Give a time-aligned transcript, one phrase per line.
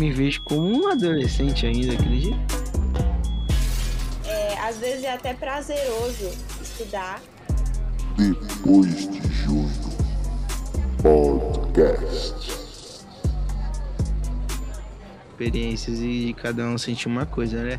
[0.00, 2.38] me vejo como um adolescente ainda, acredita?
[4.24, 6.30] É, às vezes é até prazeroso
[6.62, 7.20] estudar.
[8.16, 9.68] Depois de junho.
[11.02, 13.04] Podcast.
[15.28, 17.76] Experiências e cada um sentir uma coisa, né?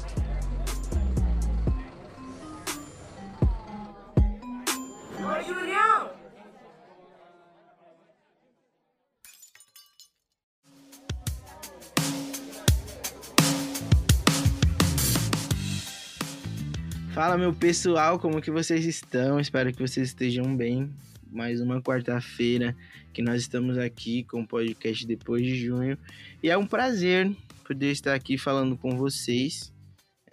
[17.60, 19.40] Pessoal, como que vocês estão?
[19.40, 20.90] Espero que vocês estejam bem.
[21.32, 22.76] Mais uma quarta-feira
[23.14, 25.98] que nós estamos aqui com o podcast depois de junho
[26.42, 27.32] e é um prazer
[27.66, 29.72] poder estar aqui falando com vocês.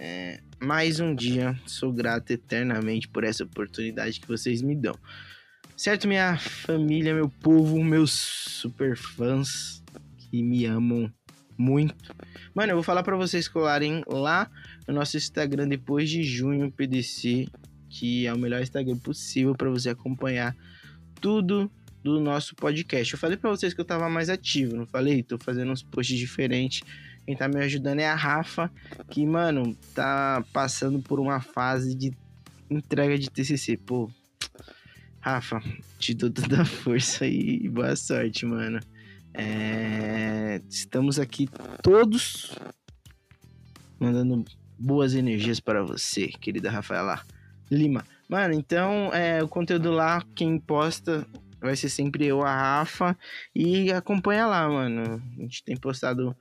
[0.01, 4.95] É, mais um dia, sou grato eternamente por essa oportunidade que vocês me dão.
[5.77, 9.83] Certo, minha família, meu povo, meus super fãs
[10.19, 11.13] que me amam
[11.57, 12.15] muito.
[12.55, 14.51] Mano, eu vou falar para vocês colarem lá
[14.89, 17.47] no nosso Instagram depois de junho PDC,
[17.91, 20.57] que é o melhor Instagram possível para você acompanhar
[21.21, 21.71] tudo
[22.03, 23.13] do nosso podcast.
[23.13, 25.23] Eu falei para vocês que eu tava mais ativo, não falei?
[25.23, 26.83] Tô fazendo uns posts diferentes.
[27.27, 28.71] Quem tá me ajudando é a Rafa,
[29.11, 32.11] que, mano, tá passando por uma fase de
[32.71, 33.77] entrega de TCC.
[33.77, 34.11] Pô,
[35.21, 35.63] Rafa,
[35.99, 38.81] te dou toda a força e boa sorte, mano.
[39.35, 41.49] É, estamos aqui
[41.83, 42.57] todos
[44.01, 44.45] mandando
[44.79, 47.23] boas energias para você, querida Rafaela
[47.71, 48.05] Lima.
[48.29, 51.27] Mano, então é, o conteúdo lá, quem posta
[51.61, 53.17] vai ser sempre eu, a Rafa,
[53.55, 55.23] e acompanha lá, mano.
[55.39, 56.37] A gente tem postado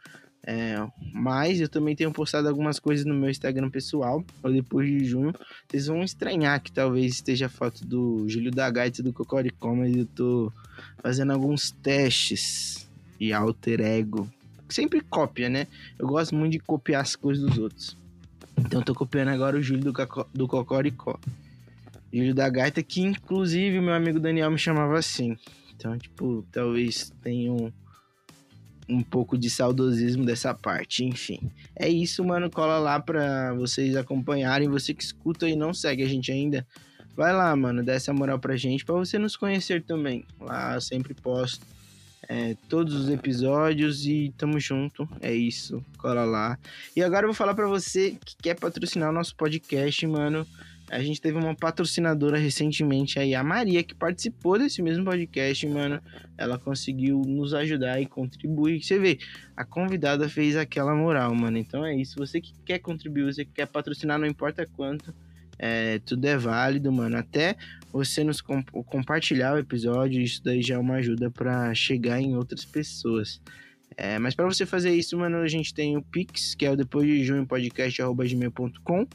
[0.45, 0.75] é,
[1.13, 5.33] mais, eu também tenho postado algumas coisas no meu Instagram pessoal, depois de junho.
[5.67, 9.75] Vocês vão estranhar que talvez esteja a foto do Júlio da Gaita e do Cocoricó,
[9.75, 10.51] mas eu tô
[10.99, 12.87] fazendo alguns testes
[13.19, 14.29] de alter ego.
[14.69, 15.67] Sempre cópia, né?
[15.97, 17.97] Eu gosto muito de copiar as coisas dos outros.
[18.57, 19.93] Então tô copiando agora o Júlio do,
[20.33, 21.19] do Cocoricó.
[22.11, 25.37] Júlio da Gaita, que inclusive meu amigo Daniel me chamava assim.
[25.75, 27.71] Então, tipo, talvez tenha um,
[28.89, 31.03] um pouco de saudosismo dessa parte.
[31.03, 31.39] Enfim,
[31.75, 32.49] é isso, mano.
[32.49, 34.69] Cola lá pra vocês acompanharem.
[34.69, 36.65] Você que escuta e não segue a gente ainda,
[37.15, 37.83] vai lá, mano.
[37.83, 40.25] Dá essa moral pra gente, pra você nos conhecer também.
[40.39, 41.63] Lá eu sempre posto
[42.27, 45.07] é, todos os episódios e tamo junto.
[45.21, 46.57] É isso, cola lá.
[46.95, 50.45] E agora eu vou falar pra você que quer patrocinar o nosso podcast, mano.
[50.89, 56.01] A gente teve uma patrocinadora recentemente aí, a Maria, que participou desse mesmo podcast, mano.
[56.37, 58.81] Ela conseguiu nos ajudar e contribuir.
[58.81, 59.19] Você vê,
[59.55, 61.57] a convidada fez aquela moral, mano.
[61.57, 62.17] Então é isso.
[62.17, 65.13] Você que quer contribuir, você que quer patrocinar, não importa quanto.
[65.59, 67.17] É, tudo é válido, mano.
[67.17, 67.55] Até
[67.91, 72.35] você nos comp compartilhar o episódio, isso daí já é uma ajuda para chegar em
[72.35, 73.41] outras pessoas.
[73.95, 76.75] É, mas para você fazer isso, mano, a gente tem o Pix, que é o
[76.75, 79.07] depois de junho podcast@gmail.com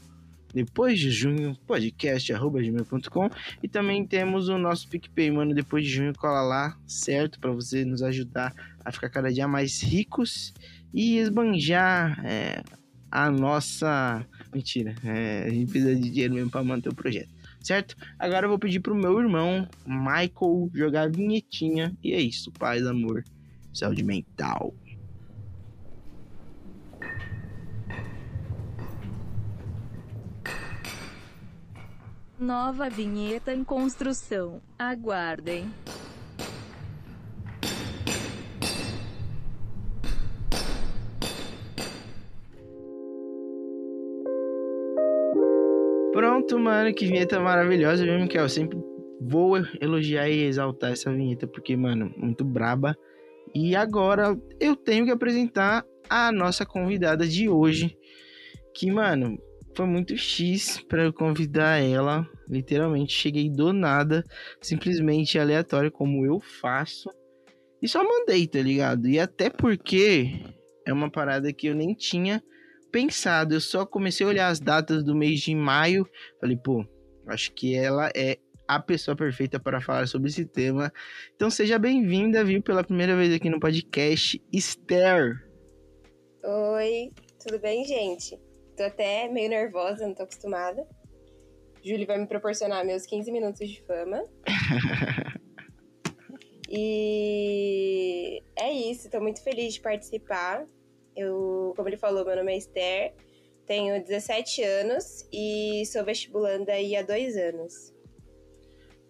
[0.52, 3.30] depois de junho, podcast.gmail.com
[3.62, 7.40] e também temos o nosso PicPay, mano, depois de junho, cola lá, certo?
[7.40, 8.52] Para você nos ajudar
[8.84, 10.52] a ficar cada dia mais ricos
[10.92, 12.62] e esbanjar é,
[13.10, 14.26] a nossa...
[14.52, 17.30] Mentira, é, a gente precisa de dinheiro mesmo para manter o projeto,
[17.60, 17.96] certo?
[18.18, 22.86] Agora eu vou pedir pro meu irmão, Michael, jogar a vinhetinha e é isso, paz,
[22.86, 23.24] amor,
[23.72, 24.74] saúde mental.
[32.38, 34.60] Nova vinheta em construção.
[34.76, 35.70] Aguardem.
[46.58, 48.42] Mano, que vinheta maravilhosa, viu, Miquel?
[48.42, 48.78] Eu sempre
[49.20, 52.96] vou elogiar e exaltar essa vinheta, porque, mano, muito braba.
[53.54, 57.96] E agora eu tenho que apresentar a nossa convidada de hoje,
[58.74, 59.38] que, mano,
[59.76, 62.28] foi muito X para eu convidar ela.
[62.48, 64.24] Literalmente, cheguei do nada,
[64.60, 67.08] simplesmente aleatório, como eu faço.
[67.80, 69.08] E só mandei, tá ligado?
[69.08, 70.30] E até porque
[70.86, 72.42] é uma parada que eu nem tinha
[72.92, 73.54] pensado.
[73.54, 76.06] Eu só comecei a olhar as datas do mês de maio.
[76.38, 76.84] Falei, pô,
[77.26, 80.92] acho que ela é a pessoa perfeita para falar sobre esse tema.
[81.34, 85.36] Então seja bem-vinda, viu, pela primeira vez aqui no podcast, Esther.
[86.44, 87.10] Oi,
[87.44, 88.38] tudo bem, gente?
[88.76, 90.86] Tô até meio nervosa, não tô acostumada.
[91.84, 94.22] Júlio vai me proporcionar meus 15 minutos de fama.
[96.70, 100.64] e é isso, tô muito feliz de participar.
[101.16, 103.14] Eu, como ele falou, meu nome é Esther,
[103.66, 107.92] tenho 17 anos e sou vestibulanda aí há dois anos.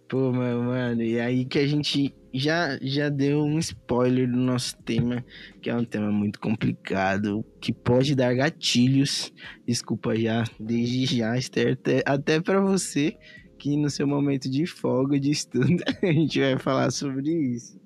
[0.08, 4.76] Pô, meu mano, e aí que a gente já, já deu um spoiler do nosso
[4.82, 5.24] tema,
[5.62, 9.32] que é um tema muito complicado, que pode dar gatilhos.
[9.66, 13.16] Desculpa já, desde já, Esther, até, até para você,
[13.58, 17.81] que no seu momento de folga, de estudo, a gente vai falar sobre isso.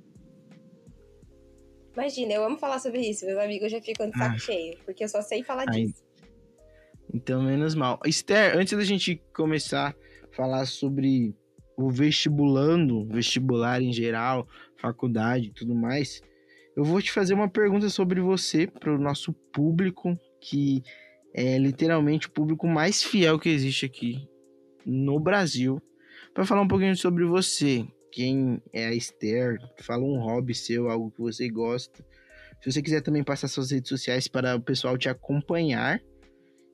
[1.97, 3.25] Imagina, eu amo falar sobre isso.
[3.25, 4.39] Meus amigos já ficam de saco Ah.
[4.39, 5.87] cheio, porque eu só sei falar Ai.
[5.87, 6.05] disso.
[7.15, 7.99] Então, menos mal.
[8.05, 11.35] Esther, antes da gente começar a falar sobre
[11.77, 14.47] o vestibulando, vestibular em geral,
[14.77, 16.21] faculdade e tudo mais,
[16.77, 20.83] eu vou te fazer uma pergunta sobre você para o nosso público, que
[21.33, 24.29] é literalmente o público mais fiel que existe aqui
[24.85, 25.81] no Brasil,
[26.35, 27.87] para falar um pouquinho sobre você.
[28.13, 29.59] Quem é a Esther?
[29.81, 32.05] Fala um hobby seu, algo que você gosta.
[32.63, 36.01] Se você quiser também passar suas redes sociais para o pessoal te acompanhar.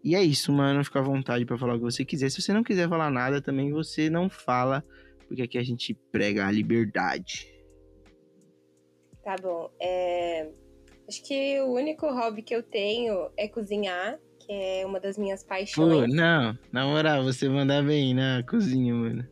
[0.04, 0.84] E é isso, mano.
[0.84, 2.30] Fica à vontade pra falar o que você quiser.
[2.30, 4.84] Se você não quiser falar nada, também você não fala,
[5.26, 7.48] porque aqui a gente prega a liberdade.
[9.24, 9.70] Tá bom.
[9.80, 10.50] É,
[11.08, 15.42] Acho que o único hobby que eu tenho é cozinhar, que é uma das minhas
[15.42, 16.14] Pô, paixões.
[16.14, 19.26] não, na moral, você mandar bem na cozinha, mano.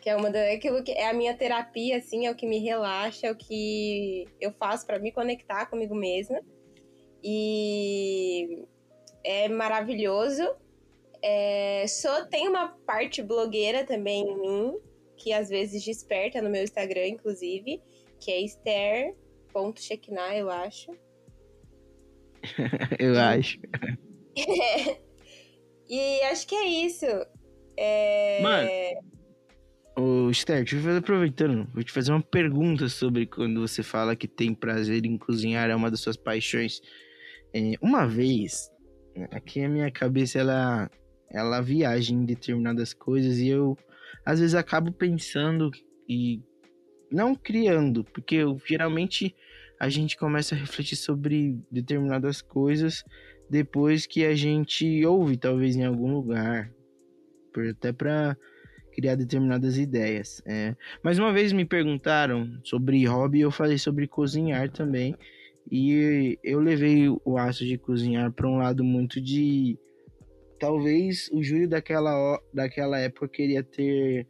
[0.00, 0.52] Que é uma da...
[0.52, 4.26] aquilo que é a minha terapia, assim, é o que me relaxa, é o que
[4.40, 6.40] eu faço pra me conectar comigo mesma.
[7.22, 8.64] E
[9.24, 10.54] é maravilhoso.
[11.22, 11.84] É...
[11.88, 14.78] Só tem uma parte blogueira também em mim,
[15.16, 17.82] que às vezes desperta no meu Instagram, inclusive,
[18.20, 20.92] que é Esther.checkna, eu acho.
[22.98, 23.58] Eu acho.
[25.88, 27.06] E acho que é isso.
[27.76, 28.42] É...
[28.42, 28.68] Mano.
[30.00, 30.64] Ô, Esther,
[30.96, 35.68] aproveitando, vou te fazer uma pergunta sobre quando você fala que tem prazer em cozinhar,
[35.68, 36.80] é uma das suas paixões.
[37.52, 38.70] É, uma vez,
[39.32, 40.88] aqui a minha cabeça, ela,
[41.28, 43.76] ela viaja em determinadas coisas e eu,
[44.24, 45.68] às vezes, acabo pensando
[46.08, 46.40] e
[47.10, 49.34] não criando, porque eu, geralmente
[49.80, 53.02] a gente começa a refletir sobre determinadas coisas
[53.50, 56.72] depois que a gente ouve, talvez em algum lugar,
[57.68, 58.36] até para
[58.98, 60.42] criar determinadas ideias.
[60.44, 60.74] É.
[61.04, 65.14] Mas uma vez me perguntaram sobre hobby, eu falei sobre cozinhar também.
[65.70, 69.78] E eu levei o aço de cozinhar para um lado muito de.
[70.58, 74.26] Talvez o Júlio daquela, daquela época queria ter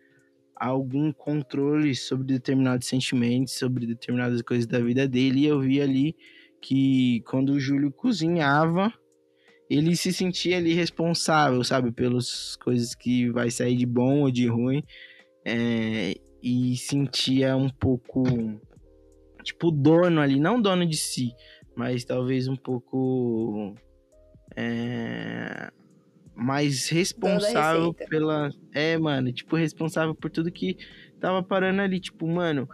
[0.55, 5.41] algum controle sobre determinados sentimentos, sobre determinadas coisas da vida dele.
[5.41, 6.15] E eu vi ali
[6.61, 8.93] que quando o Júlio cozinhava,
[9.69, 14.47] ele se sentia ali responsável, sabe, pelas coisas que vai sair de bom ou de
[14.47, 14.83] ruim,
[15.45, 18.25] é, e sentia um pouco,
[19.43, 21.33] tipo, dono ali, não dono de si,
[21.77, 23.75] mas talvez um pouco
[24.57, 25.71] é,
[26.35, 30.77] mais responsável pela, é, mano, tipo, responsável por tudo que
[31.21, 32.69] tava parando ali, tipo, mano,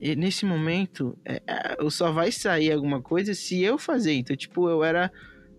[0.00, 4.36] e- nesse momento, é, é, eu só vai sair alguma coisa se eu fazer, então,
[4.36, 5.10] tipo, eu era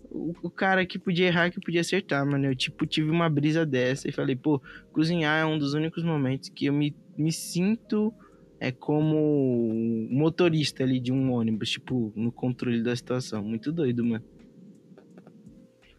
[0.09, 2.45] o, o cara que podia errar, que podia acertar, mano.
[2.45, 4.61] Eu, tipo, tive uma brisa dessa e falei, pô,
[4.91, 8.13] cozinhar é um dos únicos momentos que eu me, me sinto
[8.59, 13.43] é como motorista ali de um ônibus, tipo, no controle da situação.
[13.43, 14.23] Muito doido, mano.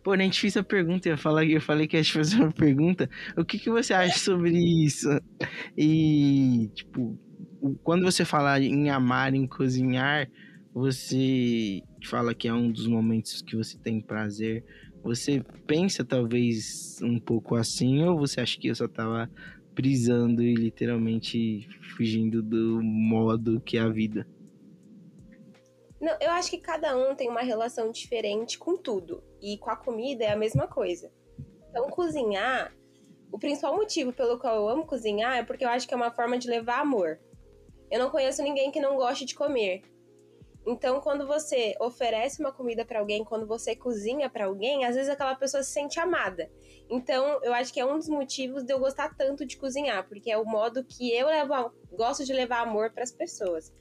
[0.02, 2.52] Pô, nem te fiz a pergunta, eu falar, eu falei que ia te fazer uma
[2.52, 3.10] pergunta.
[3.36, 5.08] O que, que você acha sobre isso?
[5.76, 7.18] E, tipo,
[7.82, 10.30] quando você fala em amar, em cozinhar,
[10.72, 14.64] você fala que é um dos momentos que você tem prazer.
[15.02, 19.30] Você pensa talvez um pouco assim, ou você acha que eu só tava
[19.74, 24.26] brisando e literalmente fugindo do modo que é a vida?
[26.00, 29.22] Não, eu acho que cada um tem uma relação diferente com tudo.
[29.40, 31.10] E com a comida é a mesma coisa.
[31.70, 32.74] Então, cozinhar,
[33.30, 36.10] o principal motivo pelo qual eu amo cozinhar é porque eu acho que é uma
[36.10, 37.18] forma de levar amor.
[37.90, 39.82] Eu não conheço ninguém que não goste de comer.
[40.66, 45.08] Então, quando você oferece uma comida pra alguém, quando você cozinha pra alguém, às vezes
[45.08, 46.50] aquela pessoa se sente amada.
[46.90, 50.28] Então, eu acho que é um dos motivos de eu gostar tanto de cozinhar, porque
[50.28, 53.72] é o modo que eu levo, gosto de levar amor pras pessoas.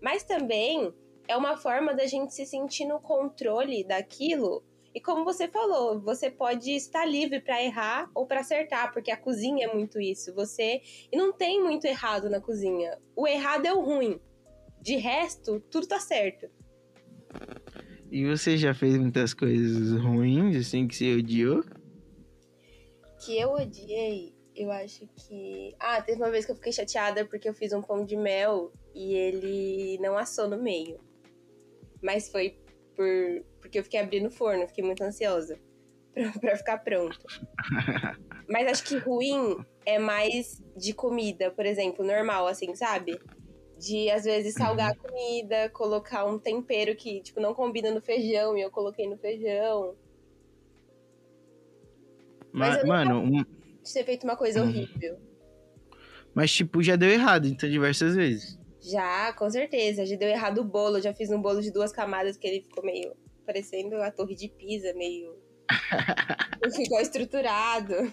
[0.00, 0.92] Mas também
[1.26, 4.62] é uma forma da gente se sentir no controle daquilo.
[4.94, 9.16] E como você falou, você pode estar livre pra errar ou pra acertar, porque a
[9.16, 10.34] cozinha é muito isso.
[10.34, 12.98] Você e não tem muito errado na cozinha.
[13.14, 14.20] O errado é o ruim.
[14.80, 16.48] De resto, tudo tá certo.
[18.10, 21.64] E você já fez muitas coisas ruins, assim, que você odiou?
[23.24, 25.74] Que eu odiei, eu acho que.
[25.78, 28.72] Ah, teve uma vez que eu fiquei chateada porque eu fiz um pão de mel
[28.94, 31.00] e ele não assou no meio.
[32.02, 32.58] Mas foi
[32.94, 33.06] por...
[33.60, 35.58] porque eu fiquei abrindo o forno, fiquei muito ansiosa
[36.40, 37.18] pra ficar pronto.
[38.48, 43.20] Mas acho que ruim é mais de comida, por exemplo, normal, assim, sabe?
[43.78, 48.56] De, às vezes, salgar a comida, colocar um tempero que, tipo, não combina no feijão
[48.56, 49.94] e eu coloquei no feijão.
[52.52, 53.42] Mas Ma- mano, um-
[53.84, 54.68] De ter feito uma coisa Uhum.
[54.68, 55.18] horrível.
[56.34, 58.58] mas tipo, já deu errado, então, diversas vezes.
[58.80, 60.04] Já, com certeza.
[60.06, 61.00] Já deu errado o bolo.
[61.00, 63.14] Já fiz um bolo de duas camadas que ele ficou meio
[63.44, 65.36] parecendo a torre de Pisa, meio.
[66.62, 68.12] Não ficou estruturado.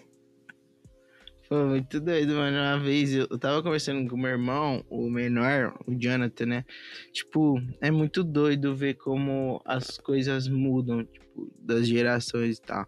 [1.53, 2.57] Foi muito doido, mano.
[2.57, 6.65] Uma vez eu, eu tava conversando com meu irmão, o menor, o Jonathan, né?
[7.11, 12.87] Tipo, é muito doido ver como as coisas mudam, tipo, das gerações e tal.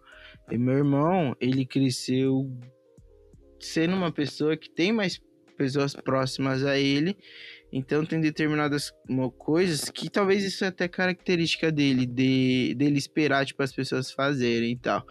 [0.50, 2.50] E meu irmão, ele cresceu
[3.60, 5.20] sendo uma pessoa que tem mais
[5.56, 7.16] pessoas próximas a ele.
[7.72, 8.92] Então tem determinadas
[9.38, 14.72] coisas que talvez isso é até característica dele, de, dele esperar, tipo, as pessoas fazerem
[14.72, 15.04] e tal.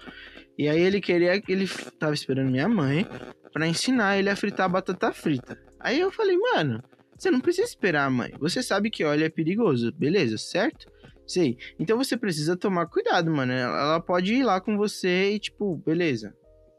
[0.57, 3.05] E aí ele queria, ele f- tava esperando minha mãe
[3.51, 5.59] pra ensinar ele a fritar batata frita.
[5.79, 6.81] Aí eu falei, mano,
[7.17, 8.31] você não precisa esperar mãe.
[8.39, 10.89] Você sabe que óleo é perigoso, beleza, certo?
[11.27, 11.57] Sei.
[11.79, 13.51] Então você precisa tomar cuidado, mano.
[13.51, 16.33] Ela pode ir lá com você e, tipo, beleza.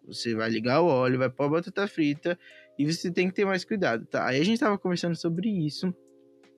[0.07, 2.39] Você vai ligar o óleo, vai pôr a batata frita
[2.79, 4.27] e você tem que ter mais cuidado, tá?
[4.27, 5.95] Aí a gente tava conversando sobre isso.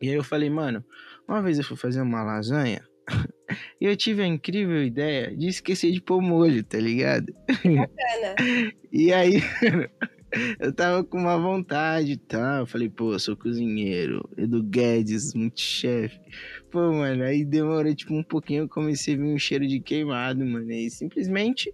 [0.00, 0.84] E aí eu falei, mano,
[1.26, 2.82] uma vez eu fui fazer uma lasanha
[3.80, 7.32] e eu tive a incrível ideia de esquecer de pôr molho, tá ligado?
[7.48, 8.72] Bacana.
[8.92, 9.42] E aí,
[10.60, 12.60] eu tava com uma vontade e tal.
[12.60, 14.28] Eu falei, pô, eu sou cozinheiro.
[14.36, 16.18] Edu Guedes, muito chefe.
[16.70, 18.64] Pô, mano, aí demorou tipo um pouquinho.
[18.64, 20.70] Eu comecei a ver um cheiro de queimado, mano.
[20.70, 21.72] E simplesmente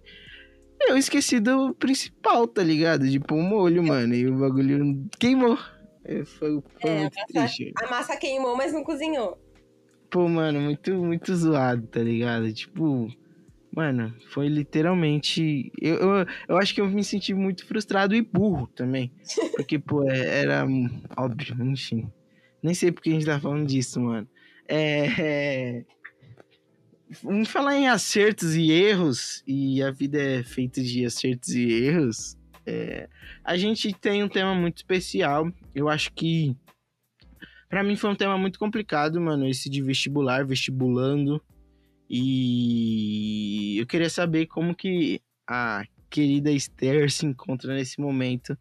[0.81, 3.07] eu esqueci do principal, tá ligado?
[3.09, 4.13] De pôr um molho, mano.
[4.13, 5.57] E o bagulho queimou.
[6.03, 7.71] É, Foi, foi É, muito a triste.
[7.81, 9.37] A massa queimou, mas não cozinhou.
[10.09, 12.51] Pô, mano, muito, muito zoado, tá ligado?
[12.53, 13.07] Tipo,
[13.75, 15.71] mano, foi literalmente.
[15.81, 19.11] Eu, eu, eu acho que eu me senti muito frustrado e burro também.
[19.57, 20.65] Porque, pô, é- era
[21.17, 22.09] óbvio, enfim.
[22.61, 24.27] Nem sei porque a gente tá falando disso, mano.
[24.67, 25.83] É.
[27.21, 32.37] Vamos falar em acertos e erros, e a vida é feita de acertos e erros.
[32.65, 33.07] é,
[33.43, 35.51] A gente tem um tema muito especial.
[35.73, 36.55] Eu acho que
[37.69, 41.41] Pra mim foi um tema muito complicado, mano, esse de vestibular, vestibulando.
[42.09, 48.57] E eu queria saber como que a querida Esther se encontra nesse momento,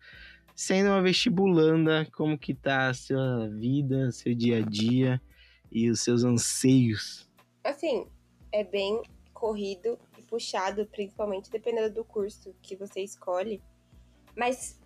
[0.54, 5.20] sendo uma vestibulanda, como que tá a sua vida, seu dia a dia
[5.70, 7.30] e os seus anseios.
[7.62, 8.06] Assim,
[8.54, 13.60] é bem corrido e puxado, principalmente dependendo do curso que você escolhe.
[14.36, 14.78] Mas,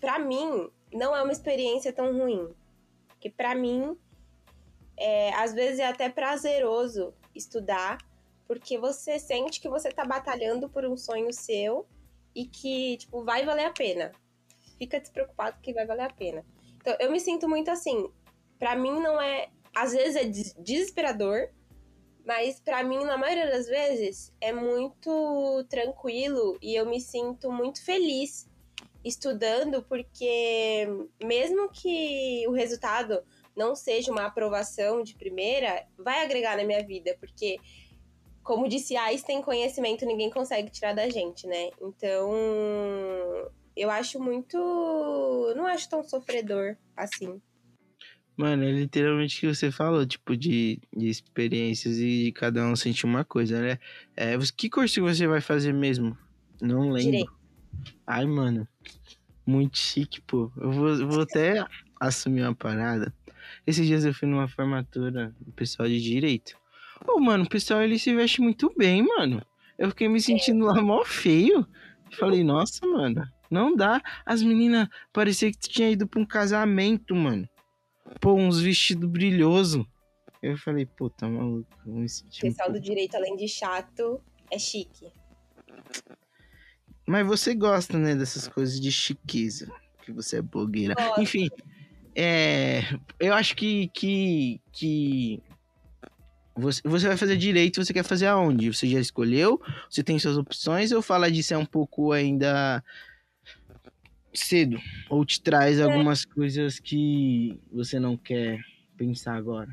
[0.00, 2.52] pra mim, não é uma experiência tão ruim.
[3.20, 3.96] Que pra mim,
[4.96, 7.98] é, às vezes é até prazeroso estudar,
[8.48, 11.86] porque você sente que você tá batalhando por um sonho seu
[12.34, 14.10] e que, tipo, vai valer a pena.
[14.78, 16.44] Fica despreocupado que vai valer a pena.
[16.78, 18.12] Então, eu me sinto muito assim.
[18.58, 19.48] Pra mim, não é.
[19.72, 21.50] Às vezes é des- desesperador,
[22.24, 27.84] mas pra mim, na maioria das vezes, é muito tranquilo e eu me sinto muito
[27.84, 28.48] feliz
[29.04, 30.86] estudando, porque
[31.22, 33.22] mesmo que o resultado
[33.56, 37.58] não seja uma aprovação de primeira, vai agregar na minha vida, porque
[38.42, 41.70] como disse Einstein, conhecimento ninguém consegue tirar da gente, né?
[41.80, 42.32] Então,
[43.76, 44.56] eu acho muito.
[45.56, 47.40] Não acho tão sofredor assim.
[48.36, 52.74] Mano, é literalmente o que você falou, tipo, de, de experiências e de cada um
[52.74, 53.78] sentir uma coisa, né?
[54.16, 56.16] É, que curso você vai fazer mesmo?
[56.60, 57.10] Não lembro.
[57.10, 57.32] Direito.
[58.06, 58.66] Ai, mano,
[59.46, 60.50] muito chique, pô.
[60.56, 61.64] Eu vou, eu vou até
[62.00, 63.12] assumir uma parada.
[63.66, 66.56] Esses dias eu fui numa formatura do pessoal de direito.
[67.06, 69.44] Ô, mano, o pessoal ele se veste muito bem, mano.
[69.78, 71.66] Eu fiquei me sentindo lá mó feio.
[72.18, 74.00] Falei, nossa, mano, não dá.
[74.24, 77.48] As meninas parecia que tinha ido pra um casamento, mano.
[78.20, 79.84] Pô, uns vestidos brilhosos.
[80.42, 81.68] Eu falei, pô, tá maluco.
[81.86, 85.12] O senti um pessoal do direito, além de chato, é chique.
[87.06, 89.70] Mas você gosta, né, dessas coisas de chiqueza.
[90.04, 90.94] Que você é blogueira.
[90.94, 91.20] Gosto.
[91.20, 91.48] Enfim,
[92.14, 92.82] é,
[93.20, 95.42] eu acho que, que, que
[96.54, 98.72] você, você vai fazer direito, você quer fazer aonde?
[98.72, 99.60] Você já escolheu?
[99.88, 100.92] Você tem suas opções?
[100.92, 102.82] Ou falar disso é um pouco ainda
[104.34, 104.78] cedo?
[105.10, 108.60] Ou te traz algumas coisas que você não quer
[108.96, 109.70] pensar agora?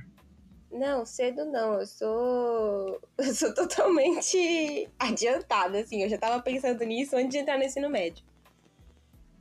[0.71, 1.79] Não, cedo não.
[1.79, 3.01] Eu sou.
[3.17, 6.03] Eu sou totalmente adiantada, assim.
[6.03, 8.23] Eu já tava pensando nisso antes de entrar no ensino médio.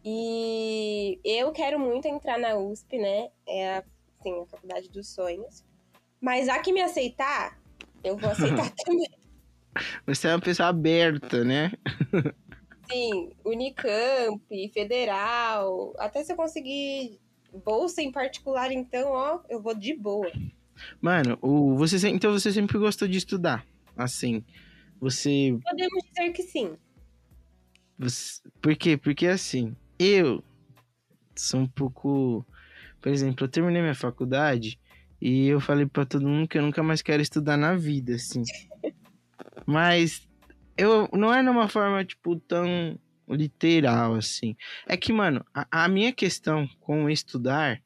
[0.05, 3.29] E eu quero muito entrar na USP, né?
[3.47, 3.85] É a,
[4.19, 5.65] assim, a faculdade dos sonhos.
[6.21, 7.59] Mas a que me aceitar,
[8.03, 9.11] eu vou aceitar também.
[10.07, 11.73] Você é uma pessoa aberta, né?
[12.89, 14.43] Assim, Unicamp,
[14.73, 17.19] Federal, até se eu conseguir
[17.65, 20.31] bolsa em particular, então, ó, eu vou de boa.
[21.01, 23.67] Mano, o, você, então você sempre gostou de estudar.
[23.97, 24.45] Assim,
[25.01, 26.77] você Podemos dizer que sim.
[27.99, 28.97] Você- Por quê?
[28.97, 30.43] Porque assim, eu
[31.35, 32.47] sou um pouco.
[33.01, 34.79] Por exemplo, eu terminei minha faculdade
[35.21, 38.43] e eu falei pra todo mundo que eu nunca mais quero estudar na vida, assim.
[39.67, 40.28] Mas
[40.79, 44.57] eu não é numa forma, tipo, tão literal, assim.
[44.87, 47.83] É que, mano, a, a minha questão com estudar.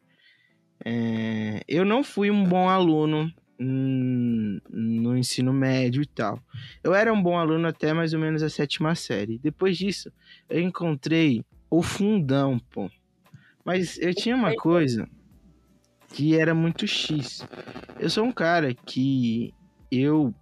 [0.85, 6.41] é, eu não fui um bom aluno hum, no ensino médio e tal.
[6.85, 9.39] Eu era um bom aluno até mais ou menos a sétima série.
[9.39, 10.13] Depois disso,
[10.49, 12.91] eu encontrei o fundão, pô.
[13.65, 15.09] Mas eu tinha uma coisa
[16.13, 17.47] que era muito X.
[17.99, 19.55] Eu sou um cara que
[19.91, 20.35] eu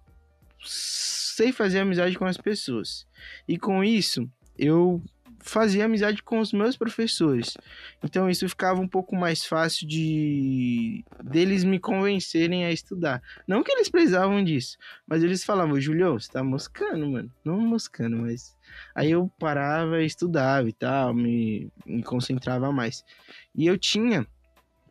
[0.63, 3.07] sei fazer amizade com as pessoas.
[3.47, 5.01] E com isso, eu
[5.43, 7.57] fazia amizade com os meus professores.
[8.03, 13.21] Então isso ficava um pouco mais fácil de deles me convencerem a estudar.
[13.47, 14.77] Não que eles precisavam disso,
[15.07, 17.31] mas eles falavam, Julião, você tá moscando, mano.
[17.43, 18.55] Não moscando, mas.
[18.95, 23.03] Aí eu parava estudava e tal, me, me concentrava mais.
[23.55, 24.25] E eu tinha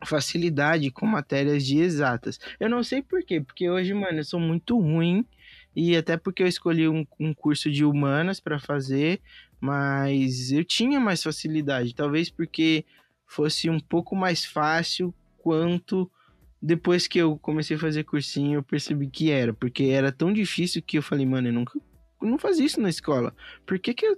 [0.05, 2.39] facilidade com matérias de exatas.
[2.59, 5.25] Eu não sei por quê, porque hoje, mano, eu sou muito ruim.
[5.75, 9.21] E até porque eu escolhi um, um curso de humanas para fazer,
[9.59, 11.95] mas eu tinha mais facilidade.
[11.95, 12.85] Talvez porque
[13.25, 16.11] fosse um pouco mais fácil quanto
[16.61, 20.81] depois que eu comecei a fazer cursinho, eu percebi que era, porque era tão difícil
[20.81, 21.79] que eu falei, mano, eu nunca
[22.21, 23.35] eu não fazia isso na escola.
[23.65, 24.17] Por que que eu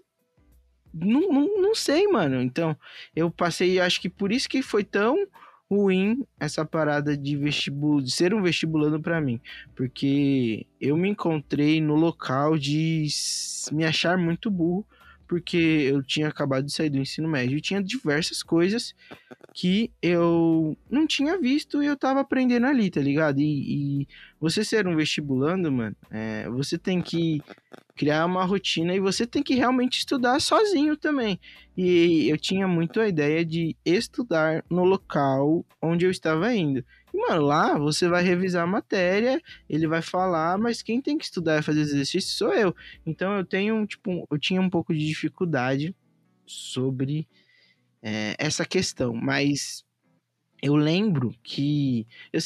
[0.93, 2.41] não, não, não sei, mano.
[2.41, 2.77] Então,
[3.15, 5.27] eu passei, acho que por isso que foi tão
[5.73, 9.41] ruim essa parada de vestibulo, de ser um vestibulando pra mim,
[9.75, 13.07] porque eu me encontrei no local de
[13.71, 14.85] me achar muito burro,
[15.27, 18.93] porque eu tinha acabado de sair do ensino médio e tinha diversas coisas
[19.53, 23.39] que eu não tinha visto e eu tava aprendendo ali, tá ligado?
[23.39, 24.07] E, e
[24.43, 27.41] você ser um vestibulando, mano, é, você tem que
[27.95, 31.39] criar uma rotina e você tem que realmente estudar sozinho também.
[31.77, 36.83] E eu tinha muito a ideia de estudar no local onde eu estava indo.
[37.13, 41.23] E, mano, lá você vai revisar a matéria, ele vai falar, mas quem tem que
[41.23, 42.75] estudar e fazer exercício sou eu.
[43.05, 45.95] Então eu tenho, tipo, eu tinha um pouco de dificuldade
[46.45, 47.29] sobre
[48.01, 49.85] é, essa questão, mas
[50.61, 52.41] eu lembro que eu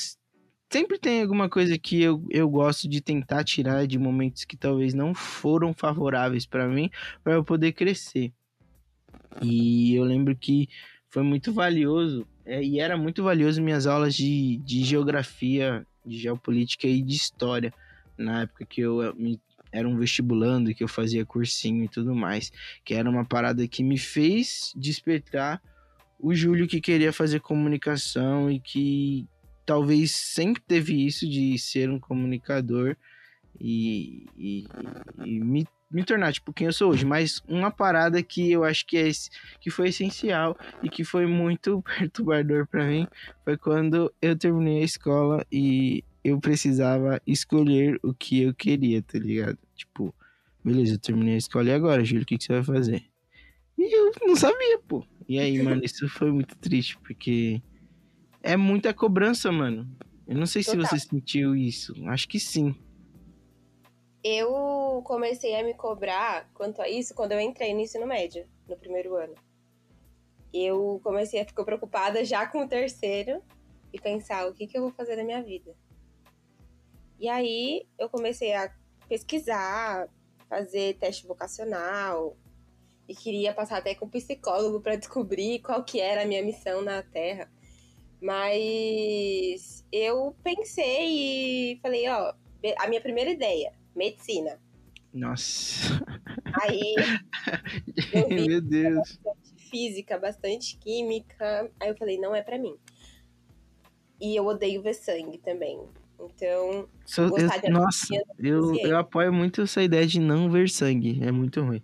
[0.70, 4.94] sempre tem alguma coisa que eu, eu gosto de tentar tirar de momentos que talvez
[4.94, 6.90] não foram favoráveis para mim,
[7.24, 8.32] para eu poder crescer.
[9.42, 10.68] E eu lembro que
[11.10, 16.88] foi muito valioso, é, e era muito valioso minhas aulas de, de geografia, de geopolítica
[16.88, 17.74] e de história,
[18.18, 19.40] na época que eu me,
[19.72, 22.52] era um vestibulando, que eu fazia cursinho e tudo mais,
[22.84, 25.62] que era uma parada que me fez despertar
[26.20, 29.28] o Júlio que queria fazer comunicação e que
[29.68, 32.96] talvez sempre teve isso de ser um comunicador
[33.60, 34.66] e, e,
[35.26, 37.06] e me, me tornar tipo quem eu sou hoje.
[37.06, 39.12] Mas uma parada que eu acho que, é,
[39.60, 43.06] que foi essencial e que foi muito perturbador para mim
[43.44, 49.20] foi quando eu terminei a escola e eu precisava escolher o que eu queria, tá
[49.20, 49.58] ligado?
[49.76, 50.16] Tipo,
[50.64, 53.04] beleza, eu terminei a escola e agora, Júlio, o que, que você vai fazer?
[53.78, 55.06] E eu não sabia, pô.
[55.28, 57.62] E aí, mano, isso foi muito triste, porque
[58.48, 59.88] é muita cobrança, mano.
[60.28, 60.86] Eu não sei se Total.
[60.86, 61.94] você sentiu isso.
[62.08, 62.76] Acho que sim.
[64.24, 68.76] Eu comecei a me cobrar quanto a isso quando eu entrei no ensino médio, no
[68.78, 69.36] primeiro ano.
[70.54, 73.42] Eu comecei a ficar preocupada já com o terceiro
[73.94, 75.76] e pensar o que, que eu vou fazer da minha vida.
[77.20, 78.74] E aí eu comecei a
[79.08, 80.08] pesquisar,
[80.48, 82.38] fazer teste vocacional
[83.08, 87.02] e queria passar até com psicólogo para descobrir qual que era a minha missão na
[87.02, 87.50] Terra.
[88.22, 92.34] Mas eu pensei e falei, ó,
[92.80, 94.60] a minha primeira ideia, medicina.
[95.14, 96.02] Nossa.
[96.62, 96.96] Aí
[98.14, 99.20] eu vi Meu Deus.
[99.24, 101.72] bastante física, bastante química.
[101.80, 102.76] Aí eu falei, não é pra mim.
[104.20, 105.80] E eu odeio ver sangue também.
[106.20, 111.24] Então, eu- de nossa, anatomia eu, eu apoio muito essa ideia de não ver sangue.
[111.24, 111.84] É muito ruim.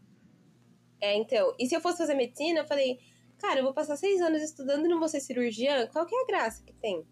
[1.00, 1.54] é, então.
[1.60, 2.98] E se eu fosse fazer medicina, eu falei,
[3.43, 6.21] cara, eu vou passar seis anos estudando e não vou ser cirurgiã, qual que é
[6.21, 7.03] a graça que tem?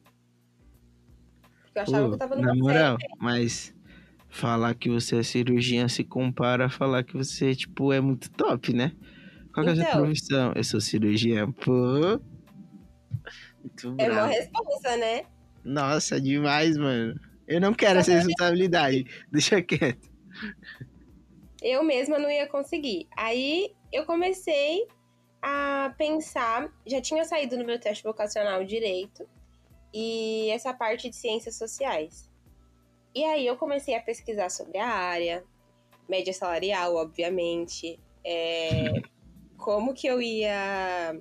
[1.63, 3.75] Porque eu achava Pô, que eu tava na numa moral, mas
[4.29, 8.73] falar que você é cirurgiã se compara a falar que você, tipo, é muito top,
[8.73, 8.93] né?
[9.53, 10.01] Qual que é a sua Então.
[10.03, 10.53] profissão?
[10.55, 11.51] Eu sou cirurgiã.
[11.51, 12.21] Pô.
[13.59, 15.25] Muito É uma resposta, né?
[15.65, 17.19] Nossa, demais, mano.
[17.45, 19.05] Eu não quero essa responsabilidade.
[19.29, 20.09] Deixa quieto.
[21.61, 23.07] Eu mesma não ia conseguir.
[23.17, 24.87] Aí eu comecei
[25.41, 29.27] a pensar, já tinha saído no meu teste vocacional direito
[29.93, 32.29] e essa parte de ciências sociais.
[33.13, 35.43] E aí eu comecei a pesquisar sobre a área,
[36.07, 38.85] média salarial, obviamente, é,
[39.57, 41.19] como que eu ia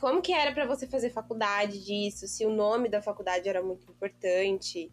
[0.00, 3.90] como que era para você fazer faculdade disso, se o nome da faculdade era muito
[3.90, 4.92] importante,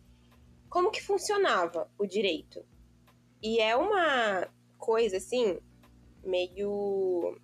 [0.69, 2.65] como que funcionava o direito.
[3.41, 5.59] E é uma coisa assim
[6.23, 7.37] meio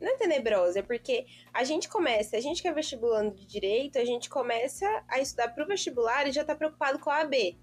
[0.00, 3.98] não é tenebrosa, é porque a gente começa, a gente que é vestibulando de direito,
[3.98, 7.58] a gente começa a estudar pro vestibular e já tá preocupado com a AB.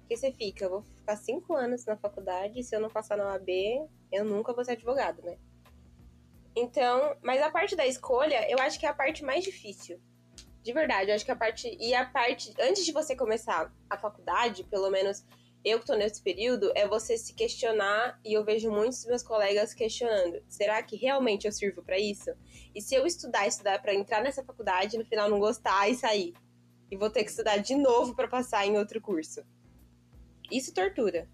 [0.00, 3.16] Porque você fica, eu vou ficar cinco anos na faculdade e se eu não passar
[3.16, 5.38] na AB, eu nunca vou ser advogado, né?
[6.54, 10.00] Então, mas a parte da escolha, eu acho que é a parte mais difícil.
[10.62, 11.74] De verdade, eu acho que a parte.
[11.80, 12.52] E a parte.
[12.60, 15.24] Antes de você começar a faculdade, pelo menos
[15.64, 19.22] eu que tô nesse período, é você se questionar, e eu vejo muitos dos meus
[19.22, 22.30] colegas questionando: será que realmente eu sirvo para isso?
[22.74, 26.32] E se eu estudar, estudar para entrar nessa faculdade, no final não gostar e sair?
[26.90, 29.42] E vou ter que estudar de novo para passar em outro curso.
[30.50, 31.28] Isso tortura.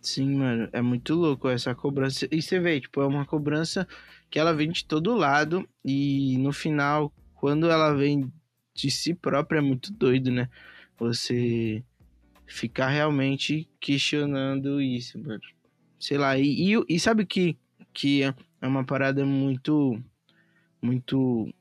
[0.00, 2.26] Sim, mano, é muito louco essa cobrança.
[2.30, 3.86] E você vê, tipo, é uma cobrança
[4.30, 8.32] que ela vem de todo lado e no final, quando ela vem
[8.74, 10.48] de si própria, é muito doido, né?
[10.98, 11.84] Você
[12.48, 15.40] ficar realmente questionando isso, mano.
[16.00, 17.56] Sei lá, e, e, e sabe que,
[17.92, 18.34] que é
[18.66, 20.00] uma parada muito,
[20.80, 21.52] muito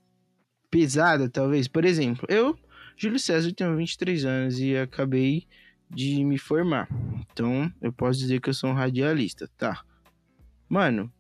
[0.72, 1.68] pesada, talvez?
[1.68, 2.58] Por exemplo, eu,
[2.96, 5.46] Júlio César, tenho 23 anos e acabei
[5.90, 6.88] de me formar.
[7.32, 9.84] Então, eu posso dizer que eu sou um radialista, tá?
[10.70, 11.12] Mano,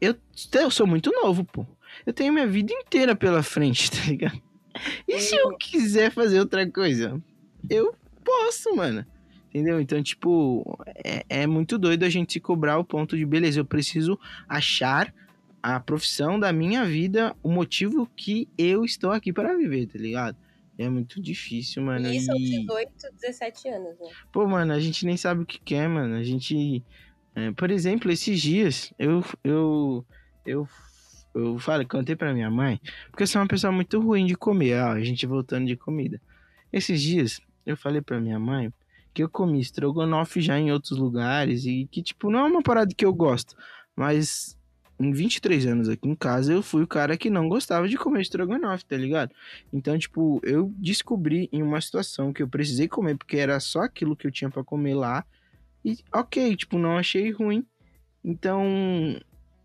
[0.00, 0.14] eu,
[0.52, 1.66] eu sou muito novo, pô.
[2.04, 4.40] Eu tenho minha vida inteira pela frente, tá ligado?
[5.08, 7.20] E se eu quiser fazer outra coisa?
[7.70, 7.94] Eu
[8.36, 9.06] posso, mano.
[9.48, 9.80] Entendeu?
[9.80, 13.64] Então, tipo, é, é muito doido a gente se cobrar o ponto de, beleza, eu
[13.64, 14.18] preciso
[14.48, 15.14] achar
[15.62, 20.36] a profissão da minha vida, o motivo que eu estou aqui para viver, tá ligado?
[20.78, 22.06] É muito difícil, mano.
[22.06, 24.10] E isso aos 18, 17 anos, né?
[24.30, 26.16] Pô, mano, a gente nem sabe o que quer, mano.
[26.16, 26.84] A gente.
[27.34, 29.24] É, por exemplo, esses dias, eu.
[29.42, 30.04] Eu.
[30.44, 30.68] Eu.
[31.34, 34.82] Eu falei, contei pra minha mãe, porque eu sou uma pessoa muito ruim de comer,
[34.82, 36.20] ó, a gente voltando de comida.
[36.72, 38.72] Esses dias, eu falei pra minha mãe
[39.12, 42.94] que eu comi estrogonofe já em outros lugares e que, tipo, não é uma parada
[42.94, 43.56] que eu gosto.
[43.96, 44.58] Mas
[45.00, 48.20] em 23 anos aqui em casa, eu fui o cara que não gostava de comer
[48.20, 49.34] estrogonofe, tá ligado?
[49.72, 54.14] Então, tipo, eu descobri em uma situação que eu precisei comer porque era só aquilo
[54.14, 55.24] que eu tinha para comer lá.
[55.82, 57.64] E ok, tipo, não achei ruim.
[58.22, 59.18] Então,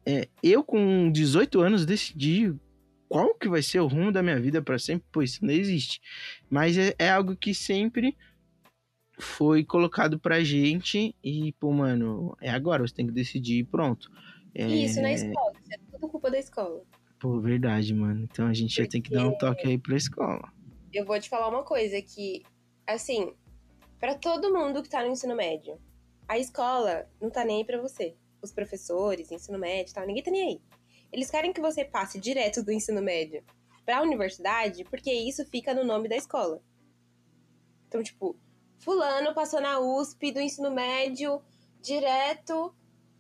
[0.05, 2.53] é, eu com 18 anos decidi
[3.11, 6.01] qual que vai ser o rumo da minha vida para sempre, pois isso não existe.
[6.49, 8.15] Mas é, é, algo que sempre
[9.19, 14.09] foi colocado pra gente e, pô, mano, é agora, você tem que decidir e pronto.
[14.55, 14.65] É...
[14.65, 16.81] Isso, na escola, isso é tudo culpa da escola.
[17.19, 18.27] Pô, verdade, mano.
[18.31, 18.83] Então a gente Porque...
[18.83, 20.49] já tem que dar um toque aí pra escola.
[20.93, 22.43] Eu vou te falar uma coisa que,
[22.87, 23.33] assim,
[23.99, 25.77] para todo mundo que tá no ensino médio,
[26.29, 28.15] a escola não tá nem aí pra você.
[28.41, 30.61] Os professores, ensino médio e tal, ninguém tá nem aí.
[31.11, 33.43] Eles querem que você passe direto do ensino médio
[33.85, 36.61] para a universidade, porque isso fica no nome da escola.
[37.87, 38.37] Então, tipo,
[38.79, 41.41] fulano passou na USP do ensino médio
[41.81, 42.73] direto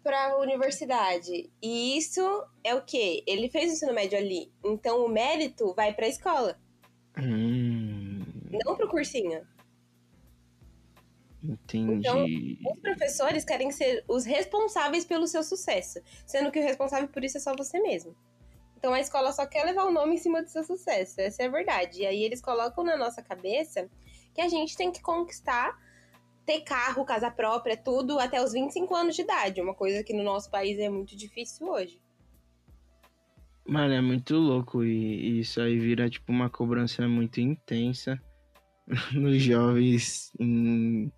[0.03, 1.51] para a universidade.
[1.61, 2.21] E isso
[2.63, 3.23] é o quê?
[3.27, 4.51] Ele fez o ensino médio ali.
[4.63, 6.59] Então o mérito vai para a escola.
[7.17, 8.21] Hum.
[8.65, 9.45] Não pro cursinho.
[11.43, 12.07] Entendi.
[12.07, 17.23] Então, os professores querem ser os responsáveis pelo seu sucesso, sendo que o responsável por
[17.23, 18.15] isso é só você mesmo.
[18.81, 21.45] Então a escola só quer levar o nome em cima do seu sucesso, essa é
[21.45, 22.01] a verdade.
[22.01, 23.87] E aí eles colocam na nossa cabeça
[24.33, 25.77] que a gente tem que conquistar
[26.47, 30.23] ter carro, casa própria, tudo até os 25 anos de idade, uma coisa que no
[30.23, 31.99] nosso país é muito difícil hoje.
[33.67, 38.19] Mano, é muito louco e, e isso aí vira tipo uma cobrança muito intensa
[39.13, 41.11] nos jovens em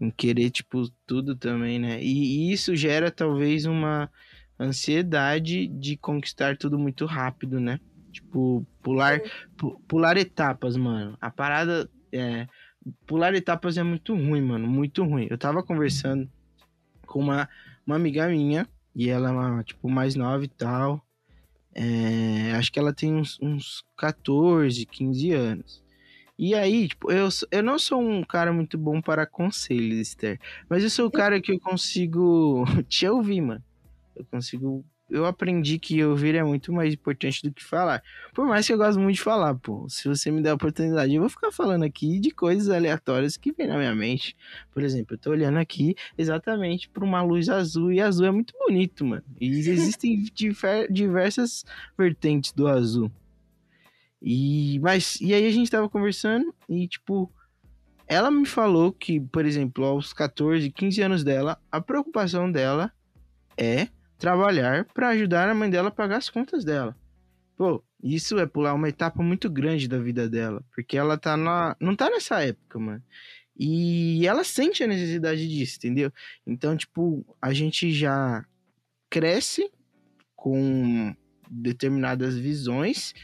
[0.00, 2.02] em querer, tipo, tudo também, né?
[2.02, 4.10] E, e isso gera talvez uma
[4.58, 7.80] ansiedade de conquistar tudo muito rápido, né?
[8.12, 9.20] Tipo, pular,
[9.86, 11.16] pular etapas, mano.
[11.20, 12.46] A parada é.
[13.04, 14.66] Pular etapas é muito ruim, mano.
[14.66, 15.26] Muito ruim.
[15.28, 16.30] Eu tava conversando
[17.04, 17.48] com uma,
[17.86, 21.04] uma amiga minha, e ela é uma, tipo, mais nova e tal.
[21.74, 25.85] É, acho que ela tem uns, uns 14, 15 anos.
[26.38, 30.38] E aí, tipo, eu, eu não sou um cara muito bom para conselhos, Esther.
[30.68, 33.64] Mas eu sou o cara que eu consigo te ouvir, mano.
[34.14, 38.02] Eu consigo eu aprendi que ouvir é muito mais importante do que falar.
[38.34, 39.88] Por mais que eu gosto muito de falar, pô.
[39.88, 43.52] Se você me der a oportunidade, eu vou ficar falando aqui de coisas aleatórias que
[43.52, 44.36] vem na minha mente.
[44.72, 48.52] Por exemplo, eu tô olhando aqui exatamente para uma luz azul e azul é muito
[48.58, 49.22] bonito, mano.
[49.40, 50.24] E existem
[50.90, 51.64] diversas
[51.96, 53.10] vertentes do azul.
[54.20, 57.32] E mas e aí a gente tava conversando e tipo
[58.08, 62.92] ela me falou que, por exemplo, aos 14, 15 anos dela, a preocupação dela
[63.56, 66.96] é trabalhar para ajudar a mãe dela a pagar as contas dela.
[67.56, 71.76] Pô, isso é pular uma etapa muito grande da vida dela, porque ela tá na
[71.80, 73.02] não tá nessa época, mano.
[73.58, 76.12] E ela sente a necessidade disso, entendeu?
[76.46, 78.44] Então, tipo, a gente já
[79.08, 79.70] cresce
[80.34, 81.14] com
[81.50, 83.14] determinadas visões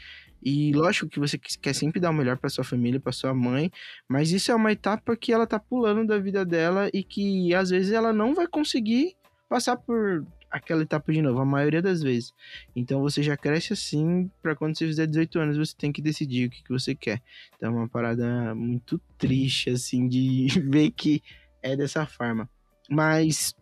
[0.43, 3.71] e lógico que você quer sempre dar o melhor para sua família, para sua mãe,
[4.07, 7.69] mas isso é uma etapa que ela tá pulando da vida dela e que às
[7.69, 9.15] vezes ela não vai conseguir
[9.47, 12.31] passar por aquela etapa de novo, a maioria das vezes.
[12.75, 16.47] Então você já cresce assim, para quando você fizer 18 anos você tem que decidir
[16.47, 17.21] o que, que você quer.
[17.55, 21.23] Então é uma parada muito triste assim de ver que
[21.61, 22.47] é dessa forma.
[22.89, 23.55] Mas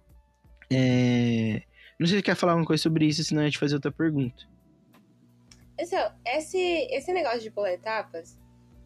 [0.70, 1.62] é...
[2.00, 4.51] não sei se quer falar alguma coisa sobre isso, senão a gente fazer outra pergunta.
[5.82, 6.60] Esse, ó, esse,
[6.92, 8.38] esse negócio de pular etapas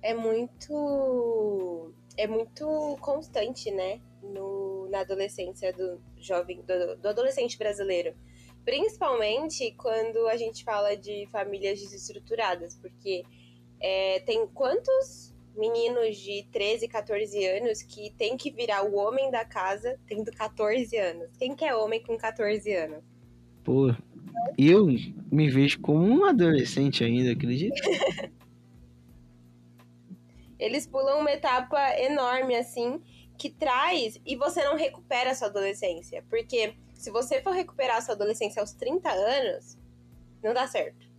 [0.02, 1.92] é muito.
[2.16, 2.66] É muito
[3.02, 4.00] constante, né?
[4.24, 8.16] No, na adolescência do jovem, do, do adolescente brasileiro.
[8.64, 13.24] Principalmente quando a gente fala de famílias desestruturadas, porque
[13.82, 19.44] é, tem quantos meninos de 13, 14 anos que tem que virar o homem da
[19.44, 21.36] casa tendo 14 anos?
[21.38, 23.04] Quem que é homem com 14 anos?
[23.66, 23.94] Pô,
[24.58, 24.88] eu
[25.32, 27.76] me vejo como um adolescente ainda, acredita?
[30.58, 33.02] Eles pulam uma etapa enorme, assim,
[33.38, 36.24] que traz e você não recupera a sua adolescência.
[36.30, 39.78] Porque se você for recuperar a sua adolescência aos 30 anos,
[40.42, 41.10] não dá certo.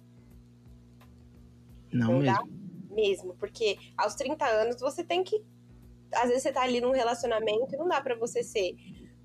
[1.92, 2.34] Não, Não mesmo.
[2.36, 2.94] dá?
[2.94, 3.36] Mesmo.
[3.36, 5.42] Porque aos 30 anos você tem que.
[6.14, 8.74] Às vezes você tá ali num relacionamento e não dá pra você ser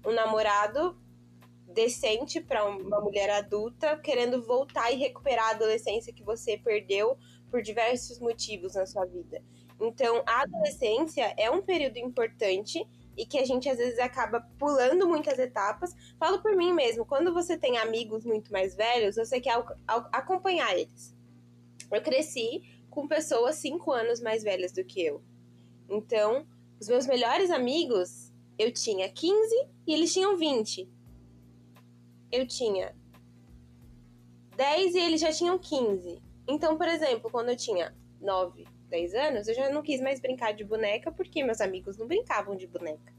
[0.06, 0.97] um namorado
[1.74, 7.18] decente pra uma mulher adulta querendo voltar e recuperar a adolescência que você perdeu
[7.50, 9.42] por diversos motivos na sua vida.
[9.80, 15.08] Então, a adolescência é um período importante e que a gente às vezes acaba pulando
[15.08, 15.94] muitas etapas.
[16.20, 19.64] Falo por mim mesmo, quando você tem amigos muito mais velhos, você quer
[20.12, 21.16] acompanhar eles.
[21.92, 25.22] Eu cresci com pessoas cinco anos mais velhas do que eu.
[25.90, 26.46] Então,
[26.80, 30.90] os meus melhores amigos, eu tinha 15 e eles tinham 20.
[32.32, 32.94] Eu tinha
[34.56, 36.22] 10 e eles já tinham 15.
[36.48, 40.54] Então, por exemplo, quando eu tinha 9, 10 anos, eu já não quis mais brincar
[40.54, 43.13] de boneca porque meus amigos não brincavam de boneca.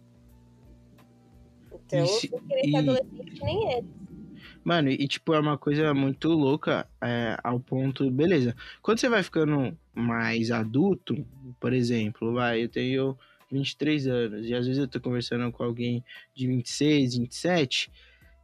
[1.72, 3.90] Então, E se- eu fui querer ser e- adolescente que nem eles.
[4.64, 8.08] Mano, e tipo, é uma coisa muito louca é, ao ponto.
[8.10, 8.54] Beleza.
[8.80, 11.26] Quando você vai ficando mais adulto,
[11.58, 13.18] por exemplo, vai, eu tenho
[13.50, 17.90] 23 anos, e às vezes eu tô conversando com alguém de 26, 27.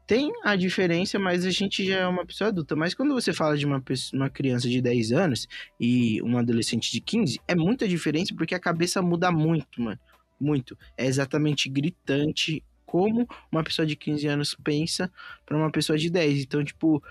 [0.09, 2.75] Tem a diferença, mas a gente já é uma pessoa adulta.
[2.75, 5.47] Mas quando você fala de uma, pessoa, uma criança de 10 anos
[5.79, 10.01] e um adolescente de 15, é muita diferença porque a cabeça muda muito, mano.
[10.41, 10.79] Muito.
[10.97, 15.13] É exatamente gritante como uma pessoa de 15 anos pensa
[15.45, 16.45] para uma pessoa de 10.
[16.45, 17.03] Então, tipo,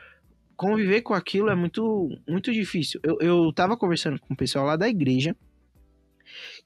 [0.56, 3.00] conviver com aquilo é muito, muito difícil.
[3.04, 5.36] Eu, eu tava conversando com o pessoal lá da igreja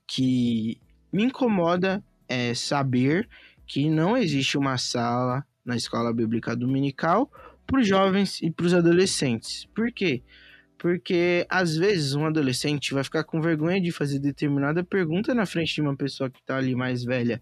[0.07, 0.79] que
[1.11, 3.27] me incomoda é, saber
[3.67, 7.31] que não existe uma sala na escola bíblica dominical
[7.65, 9.65] para os jovens e para os adolescentes.
[9.73, 10.21] Por quê?
[10.77, 15.75] Porque às vezes um adolescente vai ficar com vergonha de fazer determinada pergunta na frente
[15.75, 17.41] de uma pessoa que está ali mais velha.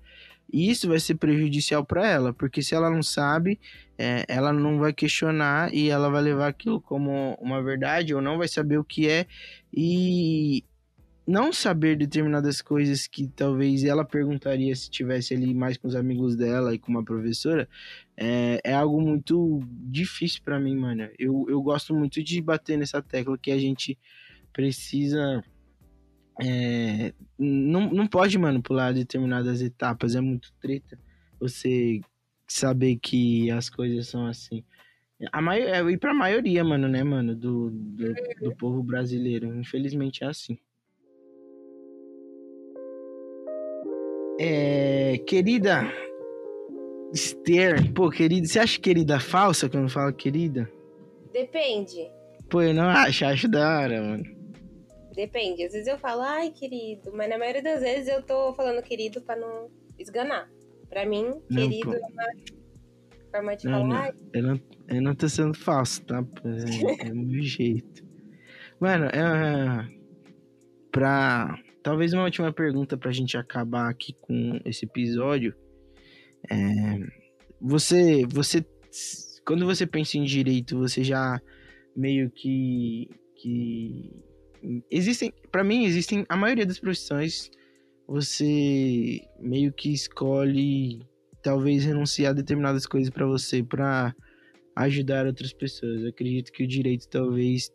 [0.51, 3.59] E isso vai ser prejudicial para ela, porque se ela não sabe,
[3.97, 8.37] é, ela não vai questionar e ela vai levar aquilo como uma verdade ou não
[8.37, 9.27] vai saber o que é.
[9.71, 10.63] E
[11.29, 16.35] não saber determinadas coisas que talvez ela perguntaria se tivesse ali mais com os amigos
[16.35, 17.69] dela e com uma professora,
[18.17, 21.07] é, é algo muito difícil para mim, mano.
[21.19, 23.95] Eu, eu gosto muito de bater nessa tecla que a gente
[24.51, 25.43] precisa.
[26.41, 30.97] É, não, não pode manipular determinadas etapas, é muito treta
[31.39, 32.01] você
[32.47, 34.63] saber que as coisas são assim.
[35.31, 39.55] A mai é, e pra maioria, mano, né, mano, do, do, do povo brasileiro.
[39.55, 40.57] Infelizmente é assim.
[44.39, 45.83] É, querida
[47.13, 50.71] Esther, pô, querida, você acha querida falsa quando fala querida?
[51.33, 52.09] Depende.
[52.49, 54.23] Pô, eu não acho, acho da hora, mano.
[55.13, 55.63] Depende.
[55.63, 59.21] Às vezes eu falo, ai, querido, mas na maioria das vezes eu tô falando querido
[59.21, 60.49] pra não esganar.
[60.89, 61.95] Pra mim, Não, querido pô.
[61.95, 62.59] é uma,
[63.31, 64.13] Forma de Não, falar.
[64.13, 66.23] não, eu não, eu não tô sendo falso, tá?
[67.01, 68.03] É, é o meu jeito.
[68.79, 69.87] Mano, é.
[70.91, 71.55] Pra.
[71.81, 75.55] Talvez uma última pergunta pra gente acabar aqui com esse episódio.
[76.49, 76.99] É,
[77.59, 78.25] você.
[78.27, 78.65] Você.
[79.45, 81.41] Quando você pensa em direito, você já
[81.95, 83.09] meio que.
[83.35, 84.11] que
[84.91, 85.33] existem.
[85.51, 86.25] Pra mim, existem.
[86.27, 87.49] A maioria das profissões.
[88.07, 91.01] Você meio que escolhe.
[91.41, 93.63] Talvez renunciar a determinadas coisas pra você.
[93.63, 94.13] Pra
[94.75, 96.01] ajudar outras pessoas.
[96.01, 97.71] Eu acredito que o direito talvez.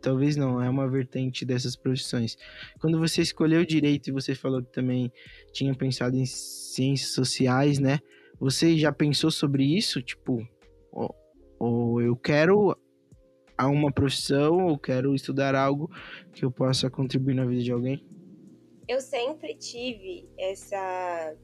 [0.00, 2.36] Talvez não, é uma vertente dessas profissões.
[2.80, 5.12] Quando você escolheu direito e você falou que também
[5.52, 7.98] tinha pensado em ciências sociais, né?
[8.38, 10.00] Você já pensou sobre isso?
[10.00, 10.38] Tipo,
[10.92, 11.14] ou,
[11.58, 12.76] ou eu quero
[13.56, 15.90] a uma profissão, ou quero estudar algo
[16.32, 18.06] que eu possa contribuir na vida de alguém?
[18.86, 21.34] Eu sempre tive essa.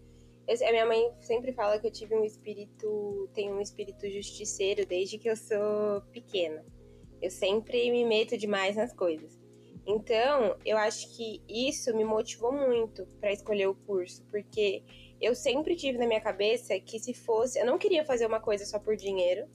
[0.47, 3.29] eu- a minha mãe sempre fala que eu tive um espírito.
[3.35, 6.65] Tenho um espírito justiceiro desde que eu sou pequena.
[7.25, 9.41] Eu sempre me meto demais nas coisas.
[9.87, 14.83] Então, eu acho que isso me motivou muito para escolher o curso, porque
[15.19, 17.59] eu sempre tive na minha cabeça que se fosse.
[17.59, 19.49] Eu não queria fazer uma coisa só por dinheiro.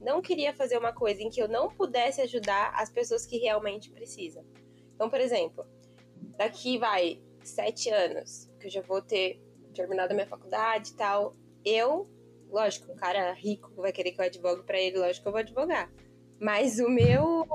[0.00, 3.88] Não queria fazer uma coisa em que eu não pudesse ajudar as pessoas que realmente
[3.90, 4.44] precisam.
[4.92, 5.64] Então, por exemplo,
[6.36, 9.40] daqui vai sete anos, que eu já vou ter
[9.72, 11.36] terminado a minha faculdade e tal.
[11.64, 12.10] Eu,
[12.48, 15.40] lógico, um cara rico vai querer que eu advogue pra ele, lógico que eu vou
[15.40, 15.88] advogar.
[16.40, 17.46] Mas o meu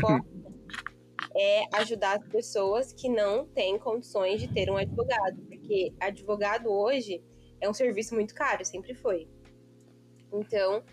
[0.00, 0.26] foco
[1.34, 7.24] é ajudar as pessoas que não têm condições de ter um advogado, porque advogado hoje
[7.60, 9.26] é um serviço muito caro, sempre foi.
[10.32, 10.84] Então,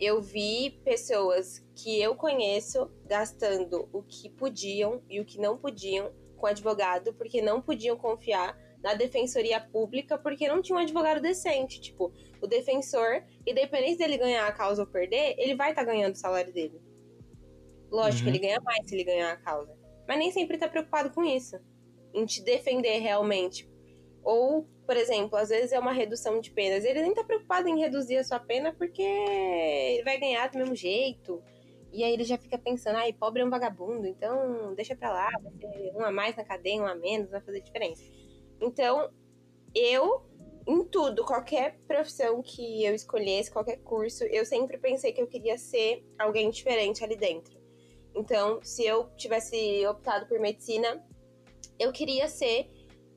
[0.00, 6.10] eu vi pessoas que eu conheço gastando o que podiam e o que não podiam
[6.36, 11.80] com advogado, porque não podiam confiar na defensoria pública, porque não tinha um advogado decente.
[11.80, 16.18] Tipo, o defensor, independente dele ganhar a causa ou perder, ele vai estar ganhando o
[16.18, 16.80] salário dele.
[17.94, 18.34] Lógico, Uhum.
[18.34, 19.72] ele ganha mais se ele ganhar a causa.
[20.06, 21.56] Mas nem sempre tá preocupado com isso.
[22.12, 23.68] Em te defender realmente.
[24.22, 26.84] Ou, por exemplo, às vezes é uma redução de penas.
[26.84, 30.74] Ele nem tá preocupado em reduzir a sua pena porque ele vai ganhar do mesmo
[30.74, 31.42] jeito.
[31.92, 35.30] E aí ele já fica pensando, ai, pobre é um vagabundo, então deixa pra lá,
[35.40, 38.02] vai ser um a mais na cadeia, um a menos, vai fazer diferença.
[38.60, 39.12] Então,
[39.72, 40.22] eu,
[40.66, 45.56] em tudo, qualquer profissão que eu escolhesse, qualquer curso, eu sempre pensei que eu queria
[45.56, 47.62] ser alguém diferente ali dentro.
[48.14, 51.04] Então, se eu tivesse optado por medicina,
[51.78, 52.70] eu queria ser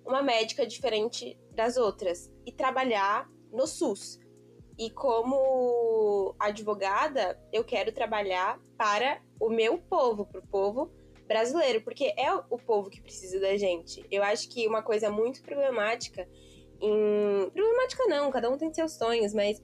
[0.05, 4.19] uma médica diferente das outras e trabalhar no SUS.
[4.77, 10.91] E como advogada, eu quero trabalhar para o meu povo, para o povo
[11.27, 14.05] brasileiro, porque é o povo que precisa da gente.
[14.09, 16.27] Eu acho que uma coisa muito problemática
[16.79, 17.49] em...
[17.49, 19.61] problemática não, cada um tem seus sonhos, mas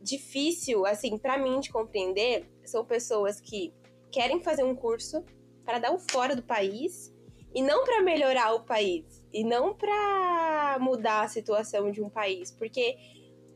[0.00, 3.74] difícil, assim, para mim de compreender, são pessoas que
[4.10, 5.24] querem fazer um curso
[5.64, 7.14] para dar o fora do país
[7.54, 12.50] e não para melhorar o país e não para mudar a situação de um país,
[12.50, 12.96] porque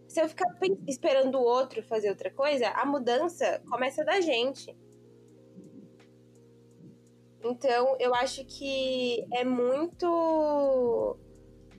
[0.07, 0.49] se eu ficar
[0.87, 4.77] esperando o outro fazer outra coisa, a mudança começa da gente.
[7.43, 11.19] Então, eu acho que é muito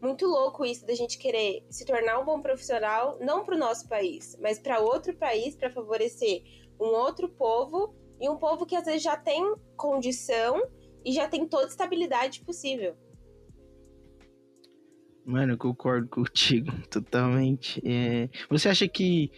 [0.02, 3.88] muito louco isso da gente querer se tornar um bom profissional, não para o nosso
[3.90, 6.44] país, mas para outro país, para favorecer
[6.80, 10.62] um outro povo e um povo que às vezes já tem condição
[11.04, 12.96] e já tem toda a estabilidade possível.
[15.26, 17.82] Mano, eu concordo contigo totalmente.
[17.86, 19.32] É, Você acha que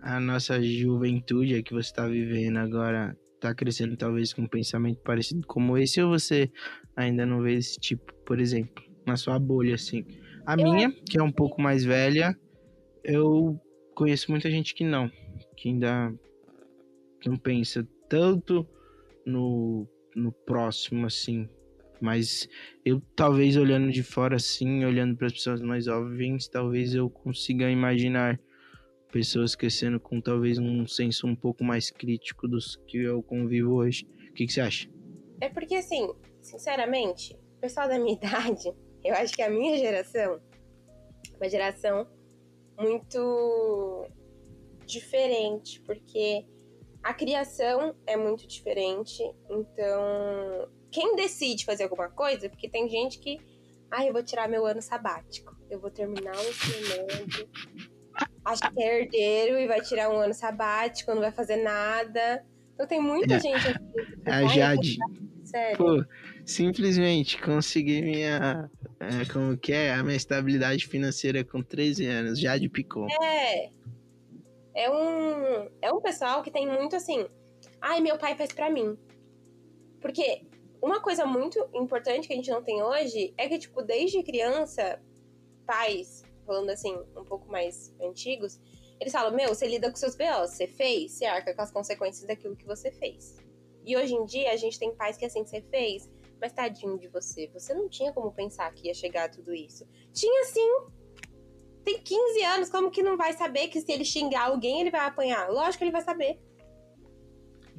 [0.00, 5.00] a nossa juventude, a que você tá vivendo agora, tá crescendo talvez com um pensamento
[5.02, 6.50] parecido como esse, ou você
[6.96, 10.04] ainda não vê esse tipo, por exemplo, na sua bolha, assim?
[10.44, 12.36] A Eu minha, que é um pouco mais velha,
[13.04, 13.60] eu
[13.94, 15.10] conheço muita gente que não,
[15.56, 16.12] que ainda
[17.26, 18.66] não pensa tanto
[19.24, 21.48] no, no próximo, assim.
[22.00, 22.48] Mas
[22.84, 27.70] eu, talvez, olhando de fora, assim, olhando para as pessoas mais jovens, talvez eu consiga
[27.70, 28.40] imaginar
[29.10, 34.06] pessoas crescendo com talvez um senso um pouco mais crítico dos que eu convivo hoje.
[34.30, 34.88] O que, que você acha?
[35.40, 36.08] É porque, assim,
[36.40, 38.72] sinceramente, o pessoal da minha idade,
[39.04, 40.40] eu acho que a minha geração
[41.38, 42.06] uma geração
[42.78, 44.06] muito
[44.86, 46.44] diferente, porque
[47.02, 49.22] a criação é muito diferente.
[49.50, 53.38] Então, quem decide fazer alguma coisa, porque tem gente que,
[53.90, 57.48] ah, eu vou tirar meu ano sabático, eu vou terminar o ensino
[58.44, 62.44] acha que é herdeiro e vai tirar um ano sabático, não vai fazer nada.
[62.74, 63.40] Então tem muita É.
[63.40, 63.84] gente tipo,
[64.26, 64.96] A "Ai, eu Jade,
[65.44, 65.76] Sério.
[65.76, 66.04] pô,
[66.44, 68.70] simplesmente consegui minha.
[69.00, 69.92] é, como que é?
[69.94, 72.40] A minha estabilidade financeira com 13 anos.
[72.40, 73.06] Jade picou.
[73.22, 73.70] É.
[74.78, 77.26] é um, é um pessoal que tem muito assim,
[77.80, 78.96] ai, meu pai faz pra mim.
[80.00, 80.46] Porque
[80.80, 85.02] uma coisa muito importante que a gente não tem hoje é que, tipo, desde criança,
[85.66, 88.60] pais, falando assim, um pouco mais antigos,
[89.00, 92.24] eles falam, meu, você lida com seus BOs, você fez, você arca com as consequências
[92.24, 93.36] daquilo que você fez.
[93.84, 96.08] E hoje em dia a gente tem pais que assim, você fez,
[96.40, 99.84] mas tadinho de você, você não tinha como pensar que ia chegar a tudo isso.
[100.12, 100.86] Tinha sim.
[101.88, 105.06] Tem 15 anos, como que não vai saber que se ele xingar alguém, ele vai
[105.06, 105.48] apanhar?
[105.48, 106.38] Lógico que ele vai saber.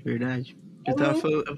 [0.04, 0.58] Verdade.
[0.88, 1.56] É Eu, tava muito- falando, eu,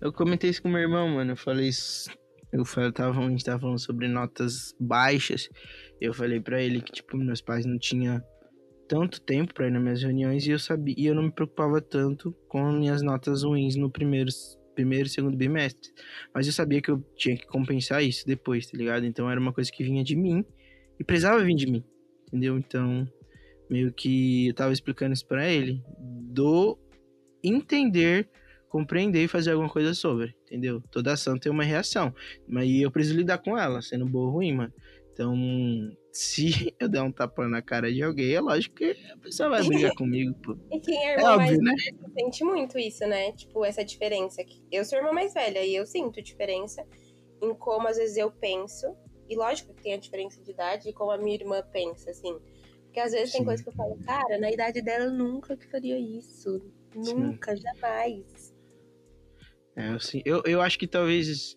[0.00, 1.32] eu comentei isso com meu irmão, mano.
[1.32, 2.08] Eu falei isso.
[2.50, 5.46] Eu falei, tava, a gente tava falando sobre notas baixas.
[6.00, 8.18] Eu falei pra ele que, tipo, meus pais não tinham
[8.88, 11.82] tanto tempo pra ir nas minhas reuniões e eu sabia, e eu não me preocupava
[11.82, 14.30] tanto com minhas notas ruins no primeiro,
[14.74, 15.92] primeiro e segundo bimestre.
[16.34, 19.04] Mas eu sabia que eu tinha que compensar isso depois, tá ligado?
[19.04, 20.42] Então era uma coisa que vinha de mim
[21.00, 21.82] e precisava vir de mim,
[22.28, 22.58] entendeu?
[22.58, 23.08] Então,
[23.70, 26.78] meio que eu tava explicando isso pra ele, do
[27.42, 28.28] entender,
[28.68, 30.82] compreender e fazer alguma coisa sobre, entendeu?
[30.90, 32.14] Toda ação tem uma reação,
[32.46, 34.72] mas eu preciso lidar com ela, sendo boa ou ruim, mano.
[35.14, 35.34] Então,
[36.12, 39.66] se eu der um tapa na cara de alguém, é lógico que a pessoa vai
[39.66, 40.54] brigar comigo, pô.
[40.70, 41.74] E quem é É irmão mais óbvio, né?
[42.18, 43.32] sente muito isso, né?
[43.32, 44.42] Tipo, essa diferença.
[44.70, 46.84] Eu sou irmã mais velha e eu sinto diferença
[47.42, 48.94] em como às vezes eu penso.
[49.30, 52.36] E lógico que tem a diferença de idade e como a minha irmã pensa, assim.
[52.82, 53.44] Porque às vezes tem Sim.
[53.44, 56.60] coisa que eu falo, cara, na idade dela eu nunca que faria isso.
[57.00, 57.14] Sim.
[57.14, 58.52] Nunca, jamais.
[59.76, 61.56] É, assim, eu, eu acho que talvez,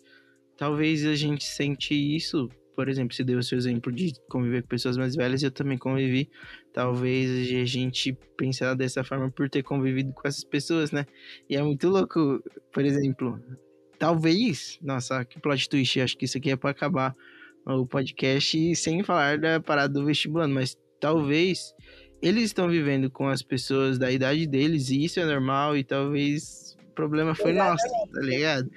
[0.56, 4.68] talvez a gente sente isso, por exemplo, se deu o seu exemplo de conviver com
[4.68, 6.30] pessoas mais velhas, eu também convivi.
[6.72, 11.04] Talvez a gente pense dessa forma por ter convivido com essas pessoas, né?
[11.50, 12.40] E é muito louco,
[12.72, 13.42] por exemplo,
[13.98, 17.16] talvez, nossa, que plot twist, acho que isso aqui é pra acabar
[17.66, 21.74] o podcast sem falar da parada do vestibulando, mas talvez
[22.20, 26.76] eles estão vivendo com as pessoas da idade deles e isso é normal e talvez
[26.90, 28.70] o problema foi nosso, tá ligado?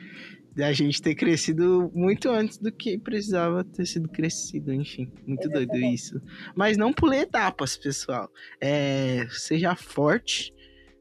[0.56, 5.76] Da gente ter crescido muito antes do que precisava ter sido crescido, enfim, muito doido
[5.78, 6.20] isso.
[6.56, 8.30] Mas não pule etapas, pessoal.
[8.60, 10.52] É, seja forte,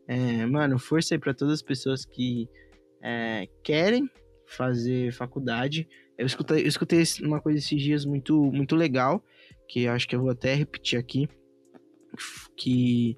[0.07, 2.49] é, mano, força aí pra todas as pessoas que
[3.03, 4.11] é, querem
[4.47, 5.89] fazer faculdade.
[6.19, 9.23] Eu escutei, eu escutei uma coisa esses dias muito, muito legal,
[9.69, 11.29] que eu acho que eu vou até repetir aqui,
[12.57, 13.17] que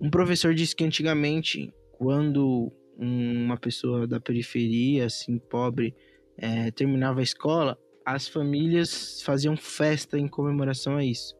[0.00, 5.94] um professor disse que antigamente, quando uma pessoa da periferia, assim, pobre,
[6.36, 11.34] é, terminava a escola, as famílias faziam festa em comemoração a isso.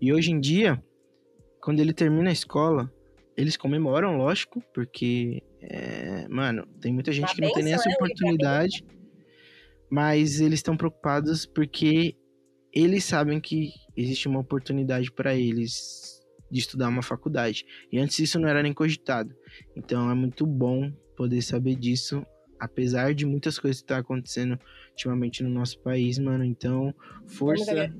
[0.00, 0.82] E hoje em dia,
[1.60, 2.92] quando ele termina a escola,
[3.36, 7.88] eles comemoram, lógico, porque, é, mano, tem muita gente Uma que não tem nem essa
[7.88, 8.84] né, oportunidade,
[9.90, 12.16] mas eles estão preocupados porque
[12.72, 16.20] eles sabem que existe uma oportunidade para eles
[16.50, 17.64] de estudar uma faculdade.
[17.92, 19.34] E antes isso não era nem cogitado.
[19.76, 22.24] Então é muito bom poder saber disso,
[22.58, 24.58] apesar de muitas coisas que estão acontecendo
[24.90, 26.44] ultimamente no nosso país, mano.
[26.44, 26.94] Então,
[27.26, 27.72] força.
[27.72, 27.90] é,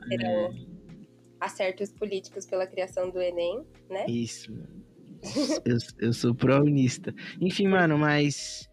[1.41, 4.07] acertos políticos pela criação do Enem, né?
[4.07, 4.85] Isso, mano.
[5.65, 7.15] eu, eu sou prounista.
[7.41, 8.69] Enfim, mano, mas.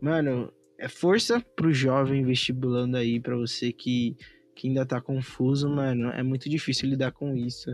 [0.00, 0.52] Mano,
[0.82, 4.16] é força pro jovem vestibulando aí, pra você que,
[4.52, 6.10] que ainda tá confuso, mano.
[6.10, 7.70] É muito difícil lidar com isso.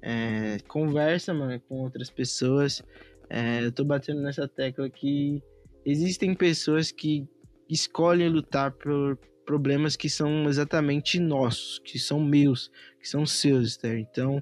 [0.00, 2.80] É, conversa, mano, com outras pessoas.
[3.28, 5.42] É, eu tô batendo nessa tecla que
[5.84, 7.26] existem pessoas que
[7.68, 13.98] escolhem lutar por problemas que são exatamente nossos, que são meus, que são seus, Esther.
[13.98, 14.40] Então,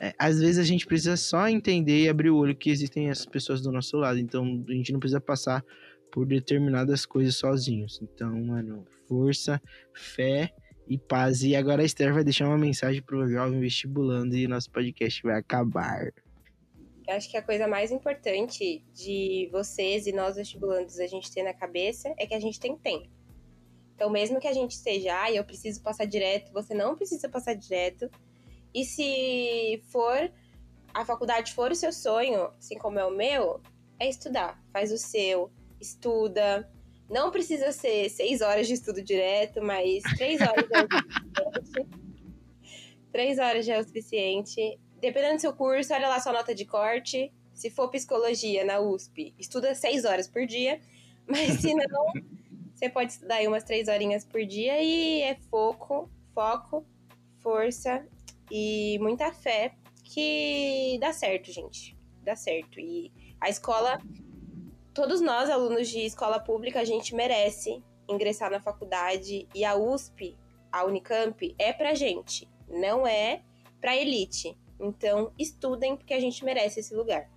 [0.00, 3.26] é, às vezes a gente precisa só entender e abrir o olho que existem essas
[3.26, 4.18] pessoas do nosso lado.
[4.18, 5.62] Então, a gente não precisa passar
[6.10, 8.00] por determinadas coisas sozinhos.
[8.02, 9.60] Então, mano, força,
[9.94, 10.52] fé
[10.86, 11.42] e paz.
[11.42, 15.38] E agora a Esther vai deixar uma mensagem pro jovem vestibulando e nosso podcast vai
[15.38, 16.12] acabar.
[17.06, 21.42] Eu acho que a coisa mais importante de vocês e nós vestibulandos a gente ter
[21.42, 23.08] na cabeça é que a gente tem tempo.
[23.94, 27.54] Então, mesmo que a gente esteja, ah, eu preciso passar direto, você não precisa passar
[27.54, 28.10] direto.
[28.72, 30.30] E se for,
[30.94, 33.60] a faculdade for o seu sonho, assim como é o meu,
[33.98, 34.62] é estudar.
[34.72, 35.50] Faz o seu,
[35.80, 36.70] estuda.
[37.08, 41.98] Não precisa ser seis horas de estudo direto, mas três horas é o suficiente.
[43.10, 44.78] Três horas já é o suficiente.
[45.00, 47.32] Dependendo do seu curso, olha lá sua nota de corte.
[47.54, 50.80] Se for psicologia na USP, estuda seis horas por dia.
[51.26, 52.12] Mas se não,
[52.74, 56.86] você pode estudar aí umas três horinhas por dia e é foco, foco,
[57.40, 58.06] força
[58.50, 59.74] e muita fé
[60.04, 61.96] que dá certo, gente.
[62.22, 62.78] Dá certo.
[62.78, 64.00] E a escola,
[64.98, 70.36] todos nós, alunos de escola pública, a gente merece ingressar na faculdade e a USP,
[70.72, 73.42] a Unicamp, é pra gente, não é
[73.80, 74.58] pra elite.
[74.80, 77.30] Então, estudem porque a gente merece esse lugar.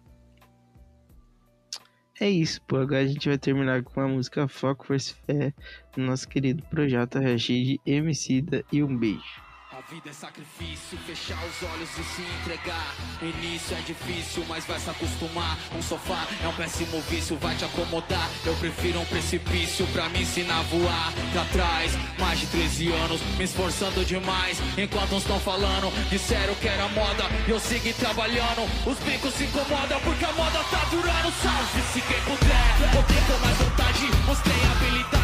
[2.20, 2.78] é isso, pô.
[2.78, 5.54] Agora a gente vai terminar com a música Foco Força e Fé
[5.96, 9.51] do nosso querido Projota Rashid, Emicida e um beijo.
[9.82, 12.94] A vida é sacrifício, fechar os olhos e se entregar.
[13.20, 15.58] Início é difícil, mas vai se acostumar.
[15.76, 18.30] Um sofá é um péssimo vício, vai te acomodar.
[18.46, 21.14] Eu prefiro um precipício pra me ensinar a voar.
[21.34, 24.60] Pra trás, mais de 13 anos, me esforçando demais.
[24.78, 27.24] Enquanto uns estão falando, disseram que era moda.
[27.48, 31.34] Eu segui trabalhando, os bicos se incomodam porque a moda tá durando.
[31.42, 34.06] Salve-se quem puder, poder com mais vontade.
[34.28, 35.21] Mostrei habilidade,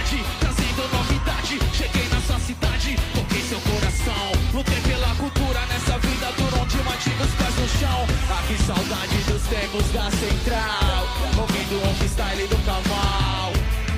[7.97, 8.07] chão.
[8.29, 11.07] Ah, que saudade dos tempos da central.
[11.37, 13.53] Ouvindo um freestyle do Camal.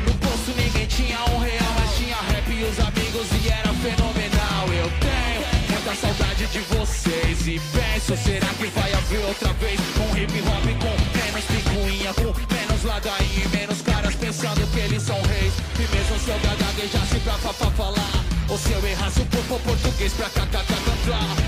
[0.05, 4.67] No posto ninguém tinha um real, mas tinha rap e os amigos e era fenomenal.
[4.67, 10.17] Eu tenho muita saudade de vocês e penso, será que vai haver outra vez um
[10.17, 15.19] hip hop com menos picuinha, com menos ladainha e menos caras pensando que eles são
[15.23, 15.53] reis.
[15.75, 20.13] E mesmo se eu gaguejasse pra papá falar, ou se eu errasse um pouco português
[20.13, 21.38] pra kkk cantar,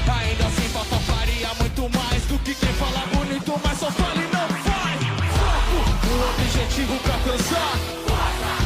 [1.81, 5.01] muito mais do que quem fala bonito, mas só fala e não faz.
[5.33, 5.77] Foco,
[6.13, 7.73] um objetivo pra alcançar.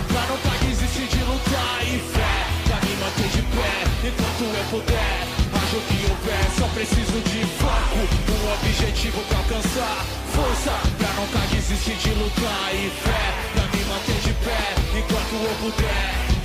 [0.07, 2.36] Pra nunca desistir de lutar e fé.
[2.68, 3.74] Pra me manter de pé
[4.07, 5.28] enquanto eu puder.
[5.55, 7.99] Haja o que houver, só preciso de foco.
[8.03, 10.05] Um objetivo pra alcançar.
[10.36, 13.24] Força pra nunca desistir de lutar e fé.
[13.53, 16.36] Pra me manter de pé enquanto eu puder.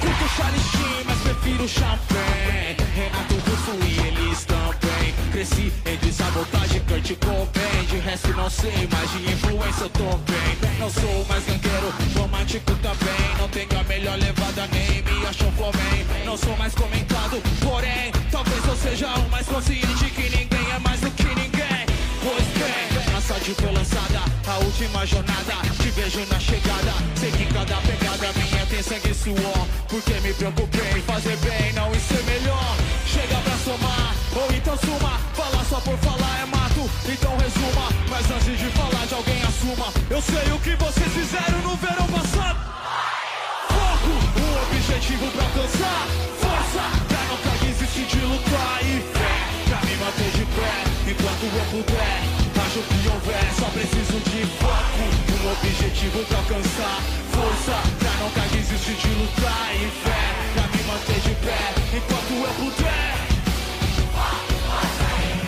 [0.00, 1.09] Curto Charlie Sheen, mas
[1.40, 5.14] prefiro champanhe Renato Russo e eles também.
[5.32, 7.84] Cresci entre sabotagem, Kurt Cobain.
[7.88, 10.78] De resto não sei, mas de influência eu tô bem.
[10.78, 13.36] Não sou mais gangueiro, romântico também.
[13.38, 18.66] Não tenho a melhor levada, nem me um flowman Não sou mais comentado, porém Talvez
[18.66, 21.86] eu seja o mais consciente que ninguém é mais do que ninguém.
[22.22, 27.46] Pois bem, a sorte foi lançada A última jornada, te vejo na chegada Sei que
[27.46, 31.98] cada pegada minha tem sangue e suor Porque me preocupei em fazer bem, não em
[31.98, 32.76] ser melhor.
[33.04, 35.18] Chega pra somar, ou então suma.
[35.34, 37.88] Falar só por falar é mato, então resuma.
[38.08, 39.92] Mas antes de falar de alguém assuma.
[40.08, 42.60] Eu sei o que vocês fizeram no verão passado.
[43.68, 46.06] Foco, um objetivo pra alcançar.
[46.38, 49.34] Força, pra nunca desistir de lutar E fé,
[49.68, 50.74] pra me manter de pé
[51.10, 52.22] Enquanto eu puder,
[52.56, 55.04] haja o que houver Só preciso de foco,
[55.42, 57.02] um objetivo pra alcançar.
[57.32, 60.22] Força, pra nunca desistir de lutar E fé,
[60.54, 61.58] pra me manter de pé
[61.96, 63.30] Enquanto eu puder.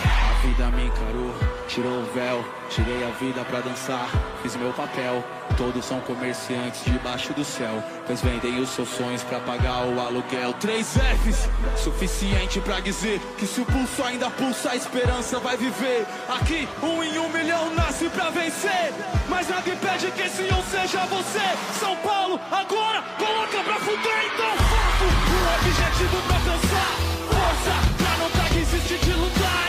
[0.05, 1.42] A vida me encarou,
[1.73, 4.07] tirou o véu, tirei a vida pra dançar,
[4.43, 5.23] fiz meu papel.
[5.57, 10.53] Todos são comerciantes debaixo do céu, pois vendem os seus sonhos pra pagar o aluguel.
[10.59, 16.05] Três Fs, suficiente pra dizer que se o pulso ainda pulsa, a esperança vai viver.
[16.29, 18.93] Aqui, um em um milhão nasce pra vencer,
[19.27, 21.79] mas nada impede que esse um seja você.
[21.79, 26.93] São Paulo, agora, coloca pra fuder, então foco, um objetivo pra alcançar.
[27.33, 29.63] Força, pra nunca desistir de lutar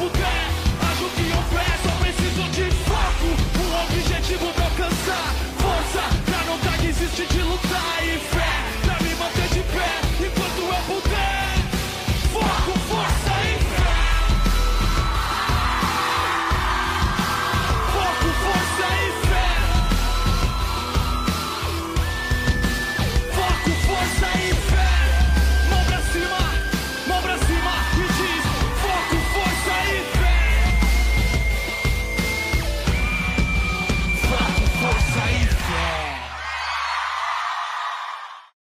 [0.00, 0.44] puder,
[0.90, 1.82] ajude e oferece.
[1.84, 3.28] Só preciso de foco,
[3.60, 5.34] um objetivo pra alcançar.
[5.60, 8.49] Força pra não dar desistir de lutar e fé.